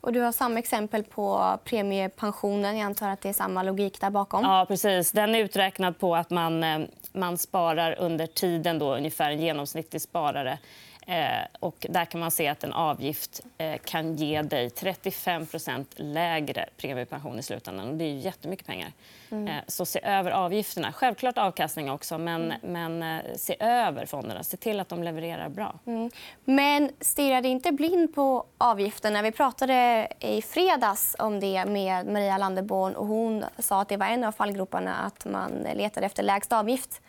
Och 0.00 0.12
du 0.12 0.20
har 0.20 0.32
samma 0.32 0.58
exempel 0.58 1.02
på 1.02 1.58
premiepensionen. 1.64 2.78
Jag 2.78 2.86
antar 2.86 3.08
att 3.08 3.20
det 3.20 3.28
är 3.28 3.32
samma 3.32 3.62
logik 3.62 4.00
där 4.00 4.10
bakom. 4.10 4.42
Ja, 4.44 4.64
precis. 4.68 5.12
Den 5.12 5.34
är 5.34 5.38
uträknad 5.38 5.98
på 5.98 6.16
att 6.16 6.30
man, 6.30 6.64
eh, 6.64 6.78
man 7.12 7.38
sparar 7.38 7.98
under 7.98 8.26
tiden 8.26 8.78
då, 8.78 8.96
ungefär 8.96 9.30
en 9.30 9.40
genomsnittlig 9.40 10.02
sparare 10.02 10.58
och 11.60 11.86
där 11.90 12.04
kan 12.04 12.20
man 12.20 12.30
se 12.30 12.48
att 12.48 12.64
en 12.64 12.72
avgift 12.72 13.40
eh, 13.58 13.76
kan 13.84 14.16
ge 14.16 14.42
dig 14.42 14.68
35% 14.68 15.86
lägre 15.96 16.68
premiepension 16.76 17.38
i 17.38 17.42
slutändan. 17.42 17.88
Och 17.88 17.94
det 17.94 18.04
är 18.04 18.08
ju 18.08 18.18
jättemycket 18.18 18.66
pengar. 18.66 18.92
Mm. 19.30 19.48
Eh, 19.48 19.62
så 19.66 19.86
se 19.86 20.00
över 20.02 20.30
avgifterna. 20.30 20.92
Självklart 20.92 21.38
avkastning 21.38 21.90
också, 21.90 22.18
men, 22.18 22.52
mm. 22.52 22.72
men 22.72 23.22
se 23.38 23.56
över 23.60 24.06
fonderna. 24.06 24.42
Se 24.42 24.56
till 24.56 24.80
att 24.80 24.88
de 24.88 25.02
levererar 25.02 25.48
bra. 25.48 25.78
Mm. 25.86 26.10
Men 26.44 26.90
stirra 27.00 27.40
dig 27.40 27.50
inte 27.50 27.72
blind 27.72 28.14
på 28.14 28.44
avgifterna. 28.58 29.22
Vi 29.22 29.32
pratade 29.32 30.08
i 30.20 30.42
fredags 30.42 31.16
om 31.18 31.40
det 31.40 31.64
med 31.64 32.06
Maria 32.06 32.38
Landeborn. 32.38 32.94
Och 32.94 33.06
hon 33.06 33.44
sa 33.58 33.80
att 33.80 33.88
det 33.88 33.96
var 33.96 34.06
en 34.06 34.24
av 34.24 34.32
fallgroparna 34.32 34.96
att 34.96 35.24
man 35.24 35.66
letade 35.74 36.06
efter 36.06 36.22
lägst 36.22 36.52
avgift. 36.52 37.00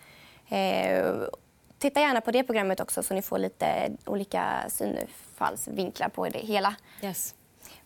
Titta 1.80 2.00
gärna 2.00 2.22
på 2.22 2.32
det 2.32 2.44
programmet 2.44 2.80
också 2.80 3.04
så 3.04 3.14
ni 3.14 3.22
får 3.22 3.38
lite 3.38 3.92
olika 4.06 4.66
synfallsvinklar 4.70 6.10
på 6.10 6.30
det 6.30 6.40
hela. 6.40 6.76
Yes. 7.02 7.36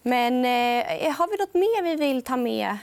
Men 0.02 0.46
eh, 0.46 1.12
har 1.14 1.28
vi 1.32 1.38
nåt 1.38 1.54
mer 1.54 1.84
vi 1.84 1.96
vill 1.96 2.24
ta 2.24 2.38
med, 2.38 2.78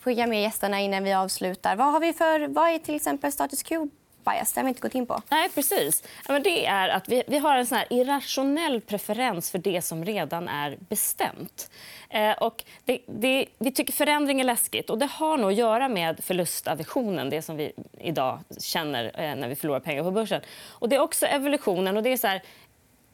skicka 0.00 0.26
med 0.26 0.42
gästerna 0.42 0.80
innan 0.80 1.04
vi 1.04 1.12
avslutar? 1.12 1.76
Vad, 1.76 1.92
har 1.92 2.00
vi 2.00 2.12
för, 2.12 2.48
vad 2.48 2.68
är 2.68 2.78
till 2.78 2.94
exempel 2.94 3.32
status 3.32 3.62
quo 3.62 3.88
bias? 4.32 4.52
Det 4.52 4.60
har 4.60 4.64
vi 4.64 4.68
inte 4.68 4.80
gått 4.80 4.94
in 4.94 5.06
på. 5.06 5.22
Nej, 5.28 5.48
precis. 5.54 6.02
det 6.44 6.66
är 6.66 6.88
att 6.88 7.08
vi, 7.08 7.22
vi 7.26 7.38
har 7.38 7.56
en 7.56 7.66
sån 7.66 7.78
irrationell 7.90 8.80
preferens 8.80 9.50
för 9.50 9.58
det 9.58 9.82
som 9.82 10.04
redan 10.04 10.48
är 10.48 10.78
bestämt. 10.88 11.70
Eh, 12.10 12.32
och 12.32 12.64
det, 12.84 13.00
det, 13.06 13.46
vi 13.58 13.72
tycker 13.72 13.92
förändring 13.92 14.40
är 14.40 14.44
läskigt. 14.44 14.90
och 14.90 14.98
Det 14.98 15.06
har 15.06 15.38
nog 15.38 15.50
att 15.50 15.56
göra 15.56 15.88
med 15.88 16.24
förlustaversionen, 16.24 17.30
det 17.30 17.42
som 17.42 17.56
vi 17.56 17.72
idag 17.98 18.38
känner 18.58 19.04
eh, 19.04 19.36
när 19.36 19.48
vi 19.48 19.54
förlorar 19.56 19.80
pengar 19.80 20.02
på 20.02 20.10
börsen. 20.10 20.40
Och 20.68 20.88
det 20.88 20.96
är 20.96 21.00
också 21.00 21.26
evolutionen. 21.26 21.96
och 21.96 22.02
det 22.02 22.12
är 22.12 22.16
så 22.16 22.26
här, 22.26 22.42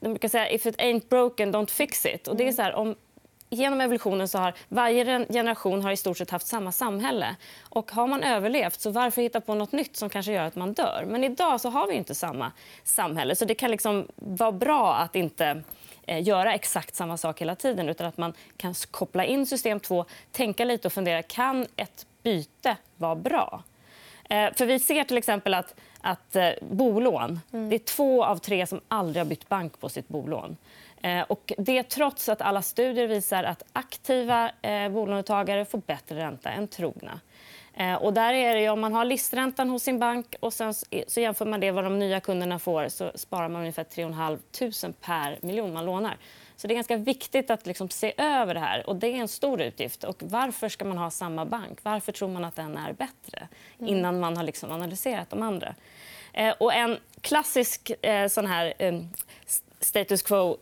de 0.00 0.08
brukar 0.08 0.28
säga 0.28 0.50
if 0.50 0.66
it 0.66 0.76
ain't 0.76 1.08
broken, 1.08 1.54
don't 1.54 1.70
fix 1.70 2.06
it. 2.06 2.28
Och 2.28 2.36
det 2.36 2.48
är 2.48 2.52
så 2.52 2.62
här, 2.62 2.74
om 2.74 2.94
genom 3.56 3.80
evolutionen 3.80 4.28
så 4.28 4.38
har 4.38 4.54
varje 4.68 5.26
generation 5.26 5.82
har 5.82 5.92
i 5.92 5.96
stort 5.96 6.18
sett 6.18 6.30
haft 6.30 6.46
samma 6.46 6.72
samhälle. 6.72 7.36
Och 7.62 7.90
har 7.90 8.06
man 8.06 8.22
överlevt, 8.22 8.80
så 8.80 8.90
varför 8.90 9.22
hitta 9.22 9.40
på 9.40 9.54
nåt 9.54 9.72
nytt 9.72 9.96
som 9.96 10.08
kanske 10.08 10.32
gör 10.32 10.44
att 10.44 10.56
man 10.56 10.72
dör? 10.72 11.04
Men 11.08 11.24
idag 11.24 11.60
så 11.60 11.68
har 11.68 11.86
vi 11.86 11.94
inte 11.94 12.14
samma 12.14 12.52
samhälle. 12.84 13.36
Så 13.36 13.44
det 13.44 13.54
kan 13.54 13.70
liksom 13.70 14.06
vara 14.16 14.52
bra 14.52 14.94
att 14.94 15.16
inte 15.16 15.62
eh, 16.06 16.22
göra 16.22 16.54
exakt 16.54 16.94
samma 16.94 17.16
sak 17.16 17.40
hela 17.40 17.54
tiden 17.54 17.88
utan 17.88 18.06
att 18.06 18.16
man 18.16 18.32
kan 18.56 18.74
koppla 18.90 19.24
in 19.24 19.46
system 19.46 19.80
2, 19.80 20.04
tänka 20.32 20.64
lite 20.64 20.88
och 20.88 20.92
fundera 20.92 21.22
kan 21.22 21.66
ett 21.76 22.06
byte 22.22 22.76
vara 22.96 23.14
bra. 23.14 23.62
Eh, 24.30 24.52
för 24.54 24.66
vi 24.66 24.78
ser 24.78 25.04
till 25.04 25.18
exempel 25.18 25.54
att, 25.54 25.74
att 26.00 26.36
eh, 26.36 26.50
bolån, 26.60 27.40
mm. 27.52 27.68
det 27.70 27.76
är 27.76 27.78
två 27.78 28.24
av 28.24 28.36
tre 28.36 28.66
som 28.66 28.80
aldrig 28.88 29.20
har 29.20 29.28
bytt 29.28 29.48
bank 29.48 29.80
på 29.80 29.88
sitt 29.88 30.08
bolån. 30.08 30.56
Eh, 31.02 31.22
och 31.22 31.52
det 31.58 31.82
trots 31.82 32.28
att 32.28 32.42
alla 32.42 32.62
studier 32.62 33.06
visar 33.06 33.44
att 33.44 33.62
aktiva 33.72 34.50
eh, 34.62 34.88
bolånetagare 34.88 35.64
får 35.64 35.78
bättre 35.78 36.16
ränta 36.16 36.50
än 36.50 36.68
trogna. 36.68 37.20
Eh, 37.74 37.94
och 37.94 38.12
där 38.12 38.32
är 38.32 38.56
det 38.56 38.68
om 38.68 38.80
man 38.80 38.94
har 38.94 39.04
listräntan 39.04 39.70
hos 39.70 39.82
sin 39.82 39.98
bank 39.98 40.34
och 40.40 40.52
sen 40.52 40.74
så 41.06 41.20
jämför 41.20 41.44
man 41.44 41.60
det 41.60 41.70
vad 41.70 41.84
de 41.84 41.98
nya 41.98 42.20
kunderna 42.20 42.58
får 42.58 42.88
så 42.88 43.12
sparar 43.14 43.48
man 43.48 43.60
ungefär 43.60 43.84
3 43.84 44.04
500 44.04 44.38
per 45.00 45.38
miljon 45.40 45.72
man 45.72 45.84
lånar. 45.84 46.16
Så 46.56 46.66
det 46.66 46.72
är 46.72 46.76
ganska 46.76 46.96
viktigt 46.96 47.50
att 47.50 47.66
liksom 47.66 47.88
se 47.88 48.12
över 48.16 48.54
det 48.54 48.60
här. 48.60 48.86
Och 48.86 48.96
det 48.96 49.06
är 49.06 49.16
en 49.16 49.28
stor 49.28 49.60
utgift. 49.60 50.04
Och 50.04 50.22
varför 50.22 50.68
ska 50.68 50.84
man 50.84 50.98
ha 50.98 51.10
samma 51.10 51.44
bank? 51.44 51.78
Varför 51.82 52.12
tror 52.12 52.28
man 52.28 52.44
att 52.44 52.56
den 52.56 52.76
är 52.76 52.92
bättre 52.92 53.48
mm. 53.78 53.94
innan 53.94 54.20
man 54.20 54.36
har 54.36 54.44
liksom 54.44 54.70
analyserat 54.70 55.30
de 55.30 55.42
andra? 55.42 55.74
Eh, 56.32 56.54
och 56.58 56.74
en 56.74 56.98
klassisk 57.20 57.90
eh, 58.02 58.28
sån 58.28 58.46
här 58.46 58.74
eh, 58.78 59.00
status 59.80 60.22
quo 60.22 60.56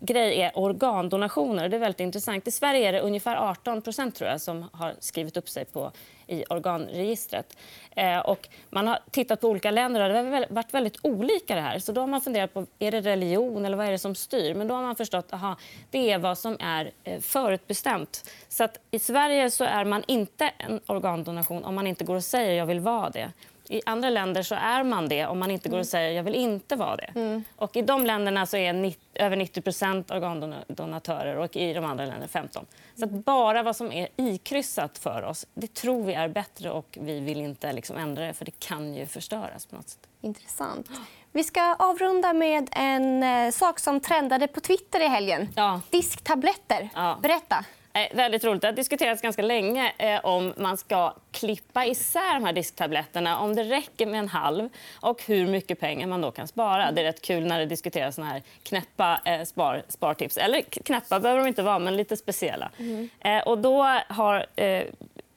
grej 0.00 0.40
är 0.40 0.58
organdonationer. 0.58 1.68
Det 1.68 1.76
är 1.76 1.80
väldigt 1.80 2.00
intressant. 2.00 2.48
I 2.48 2.50
Sverige 2.50 2.88
är 2.88 2.92
det 2.92 3.00
ungefär 3.00 3.36
18 3.36 3.82
tror 3.82 4.12
jag, 4.20 4.40
som 4.40 4.68
har 4.72 4.94
skrivit 5.00 5.36
upp 5.36 5.48
sig 5.48 5.64
på, 5.64 5.92
i 6.26 6.44
organregistret. 6.50 7.56
Eh, 7.96 8.18
och 8.18 8.48
man 8.70 8.86
har 8.86 8.98
tittat 9.10 9.40
på 9.40 9.48
olika 9.48 9.70
länder 9.70 10.00
och 10.00 10.08
det 10.08 10.18
har 10.18 10.46
varit 10.54 10.74
väldigt 10.74 10.98
olika. 11.02 11.54
det 11.54 11.60
här. 11.60 11.78
Så 11.78 11.92
då 11.92 12.00
har 12.00 12.08
man 12.08 12.20
funderat 12.20 12.54
på 12.54 12.66
är 12.78 12.90
det 12.90 13.00
religion 13.00 13.64
eller 13.64 13.76
vad 13.76 13.86
är 13.86 13.90
det 13.90 13.98
som 13.98 14.14
styr. 14.14 14.54
Men 14.54 14.68
då 14.68 14.74
har 14.74 14.82
man 14.82 14.96
förstått 14.96 15.26
att 15.30 15.58
det 15.90 16.10
är 16.10 16.18
vad 16.18 16.38
som 16.38 16.56
är 16.60 16.90
eh, 17.04 17.20
förutbestämt. 17.20 18.30
Så 18.48 18.64
att 18.64 18.78
I 18.90 18.98
Sverige 18.98 19.50
så 19.50 19.64
är 19.64 19.84
man 19.84 20.04
inte 20.06 20.50
en 20.58 20.80
organdonation 20.86 21.64
om 21.64 21.74
man 21.74 21.86
inte 21.86 22.04
går 22.04 22.16
och 22.16 22.24
säger 22.24 22.54
jag 22.54 22.66
vill 22.66 22.80
vara 22.80 23.10
det. 23.10 23.32
I 23.70 23.82
andra 23.86 24.10
länder 24.10 24.42
så 24.42 24.54
är 24.54 24.82
man 24.82 25.08
det 25.08 25.26
om 25.26 25.38
man 25.38 25.50
inte 25.50 25.68
går 25.68 25.76
och 25.76 25.78
mm. 25.78 25.84
säger 25.84 26.10
jag 26.10 26.22
vill 26.22 26.34
inte 26.34 26.76
vara 26.76 26.96
det. 26.96 27.12
Mm. 27.14 27.44
Och 27.56 27.76
I 27.76 27.82
de 27.82 28.06
länderna 28.06 28.46
så 28.46 28.56
är 28.56 28.72
90, 28.72 29.00
över 29.14 29.36
90% 29.36 30.16
organdonatörer 30.16 31.36
och 31.36 31.56
i 31.56 31.72
de 31.72 31.84
andra 31.84 32.04
länderna 32.04 32.28
15 32.28 32.66
Så 32.94 33.04
att 33.04 33.10
bara 33.10 33.62
vad 33.62 33.76
som 33.76 33.92
är 33.92 34.08
ikryssat 34.16 34.98
för 34.98 35.22
oss 35.22 35.46
det 35.54 35.74
tror 35.74 36.04
vi 36.04 36.14
är 36.14 36.28
bättre 36.28 36.70
och 36.70 36.98
vi 37.00 37.20
vill 37.20 37.40
inte 37.40 37.72
liksom 37.72 37.96
ändra 37.96 38.26
det 38.26 38.32
för 38.32 38.44
det 38.44 38.60
kan 38.60 38.94
ju 38.94 39.06
förstöras. 39.06 39.66
på 39.66 39.76
något 39.76 39.88
sätt. 39.88 40.08
Intressant. 40.20 40.90
Vi 41.32 41.44
ska 41.44 41.74
avrunda 41.74 42.32
med 42.32 42.68
en 42.72 43.22
eh, 43.22 43.50
sak 43.50 43.78
som 43.78 44.00
trendade 44.00 44.46
på 44.46 44.60
Twitter 44.60 45.00
i 45.00 45.06
helgen. 45.08 45.48
Ja. 45.56 45.80
Disktabletter. 45.90 46.88
Ja. 46.94 47.18
Berätta. 47.22 47.64
Eh, 47.92 48.16
väldigt 48.16 48.44
roligt. 48.44 48.62
Det 48.62 48.68
har 48.68 48.72
diskuterats 48.72 49.22
ganska 49.22 49.42
länge 49.42 49.92
eh, 49.98 50.24
om 50.24 50.54
man 50.56 50.76
ska 50.76 51.14
klippa 51.30 51.86
isär 51.86 52.34
de 52.34 52.44
här 52.44 52.52
disktabletterna, 52.52 53.38
om 53.38 53.56
det 53.56 53.64
räcker 53.64 54.06
med 54.06 54.18
en 54.18 54.28
halv 54.28 54.68
och 55.00 55.22
hur 55.26 55.46
mycket 55.46 55.80
pengar 55.80 56.06
man 56.06 56.20
då 56.20 56.30
kan 56.30 56.48
spara. 56.48 56.92
Det 56.92 57.00
är 57.00 57.04
rätt 57.04 57.22
kul 57.22 57.46
när 57.46 57.58
det 57.58 57.66
diskuteras 57.66 58.14
såna 58.14 58.26
här 58.26 58.42
knäppa 58.62 59.20
eh, 59.24 59.42
spar, 59.44 59.82
spartips. 59.88 60.36
Eller 60.36 60.62
knäppa 60.62 61.20
behöver 61.20 61.40
de 61.40 61.48
inte 61.48 61.62
vara, 61.62 61.78
men 61.78 61.96
lite 61.96 62.16
speciella. 62.16 62.70
Mm. 62.78 63.08
Eh, 63.20 63.42
och 63.42 63.58
då 63.58 63.82
har 64.08 64.46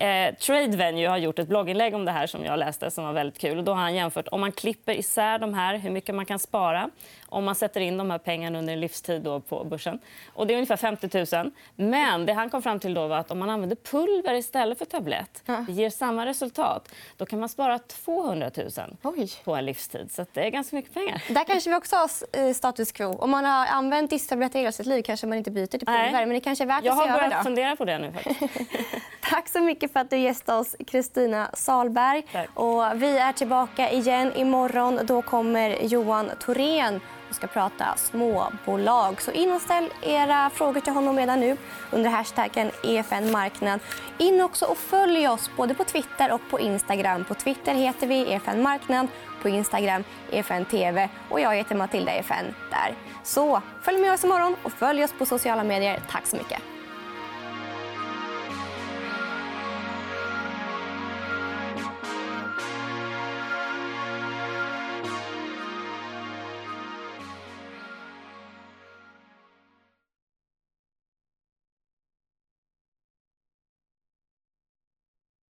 eh, 0.04 0.36
Trade 0.36 0.78
Venue 0.78 1.08
har 1.08 1.18
gjort 1.18 1.40
ett 1.40 1.48
blogginlägg 1.48 1.94
om 1.96 2.06
det 2.06 2.12
här 2.12 2.28
som 2.28 2.46
jag 2.46 2.60
läste 2.60 2.92
som 2.92 3.04
var 3.04 3.14
väldigt 3.14 3.40
kul. 3.40 3.58
Och 3.58 3.64
då 3.64 3.74
har 3.74 3.82
han 3.82 3.96
jämfört 3.96 4.28
om 4.28 4.42
man 4.42 4.52
klipper 4.52 4.94
isär 4.94 5.40
de 5.40 5.54
här, 5.54 5.78
hur 5.78 5.90
mycket 5.90 6.16
man 6.16 6.26
kan 6.26 6.40
spara 6.40 6.90
om 7.34 7.46
man 7.46 7.56
sätter 7.56 7.82
in 7.82 7.98
de 7.98 8.12
här 8.12 8.18
pengarna 8.18 8.60
under 8.60 8.74
en 8.74 8.80
livstid 8.80 9.22
då 9.22 9.40
på 9.40 9.64
börsen. 9.64 10.00
Och 10.34 10.48
det 10.48 10.54
är 10.54 10.56
ungefär 10.56 10.78
50 10.78 11.36
000. 11.36 11.52
Men 11.76 12.26
det 12.26 12.34
han 12.34 12.50
kom 12.50 12.62
fram 12.62 12.80
till 12.80 12.94
då 12.94 13.08
var 13.08 13.18
att 13.18 13.32
om 13.32 13.40
man 13.40 13.50
använder 13.50 13.76
pulver 13.76 14.34
istället 14.34 14.78
för 14.78 14.86
tablett, 14.86 15.44
det 15.46 15.74
ger 15.74 15.90
samma 15.90 16.26
resultat. 16.26 16.90
Då 17.18 17.26
kan 17.26 17.40
man 17.40 17.50
spara 17.50 17.80
200 17.80 18.52
000 18.58 18.70
Oj. 19.04 19.30
på 19.44 19.56
en 19.56 19.66
livstid. 19.66 20.12
Så 20.12 20.26
det 20.34 20.48
är 20.48 20.50
ganska 20.50 20.76
mycket 20.76 20.94
pengar. 20.94 21.24
Där 21.30 21.44
kanske 21.44 21.70
vi 21.70 21.76
också 21.76 21.96
har 21.96 22.10
eh, 22.32 22.54
status 22.54 22.92
quo. 22.92 23.18
Om 23.18 23.30
man 23.30 23.46
har 23.46 23.66
använt 23.66 24.10
disktabletter 24.10 24.60
hela 24.60 24.72
sitt 24.72 24.86
liv 24.86 25.02
kanske 25.02 25.28
man 25.28 25.38
inte 25.38 25.52
byter 25.52 25.68
till 25.68 25.80
pulver. 25.80 26.12
Nej. 26.12 26.26
Men 26.26 26.30
det 26.30 26.40
kanske 26.40 26.64
är 26.64 26.68
värt 26.68 26.84
jag 26.84 26.98
att 26.98 27.04
se 27.04 27.10
har 27.10 27.20
börjat 27.20 27.44
fundera 27.44 27.76
på 27.76 27.86
det 27.86 27.98
nu. 27.98 28.14
Tack 29.30 29.50
så 29.50 29.60
mycket 29.62 29.93
för 29.94 30.00
att 30.00 30.10
du 30.10 30.18
gästade 30.18 30.60
oss, 30.60 30.76
Kristina 30.88 31.50
Salberg. 31.54 32.26
Och 32.54 32.84
vi 32.96 33.18
är 33.18 33.34
tillbaka 33.34 33.92
igen 33.92 34.32
imorgon. 34.36 35.00
Då 35.04 35.22
kommer 35.22 35.84
Johan 35.84 36.32
Thorén 36.40 37.00
och 37.30 37.36
ska 37.36 37.48
prata 37.48 37.96
småbolag. 37.98 39.22
Så 39.22 39.32
in 39.32 39.52
och 39.52 39.62
ställ 39.62 39.90
era 40.02 40.50
frågor 40.50 40.82
till 40.82 40.94
honom 40.94 41.18
redan 41.18 41.40
nu 41.40 41.58
under 41.92 42.10
hashtaggen 42.10 42.72
EFN 42.84 43.32
Marknad. 43.32 43.80
In 44.18 44.42
också 44.42 44.66
och 44.66 44.78
följ 44.78 45.28
oss 45.28 45.50
både 45.58 45.74
på 45.74 45.84
Twitter 45.84 46.32
och 46.32 46.42
på 46.50 46.60
Instagram. 46.60 47.26
På 47.26 47.34
Twitter 47.34 47.74
heter 47.74 48.08
vi 48.08 48.34
EFN 48.34 48.62
Marknad, 48.62 49.08
på 49.42 49.50
Instagram 49.50 50.04
EFN 50.32 50.66
TV 50.66 51.10
och 51.30 51.40
jag 51.40 51.56
heter 51.56 51.76
Matilda 51.76 52.12
EFN 52.12 52.46
där. 52.72 52.96
Så 53.24 53.62
följ 53.82 53.98
med 53.98 54.14
oss 54.14 54.24
imorgon 54.24 54.56
och 54.64 54.72
följ 54.72 55.04
oss 55.04 55.14
på 55.18 55.26
sociala 55.26 55.64
medier. 55.64 56.00
Tack 56.10 56.28
så 56.28 56.36
mycket. 56.36 56.73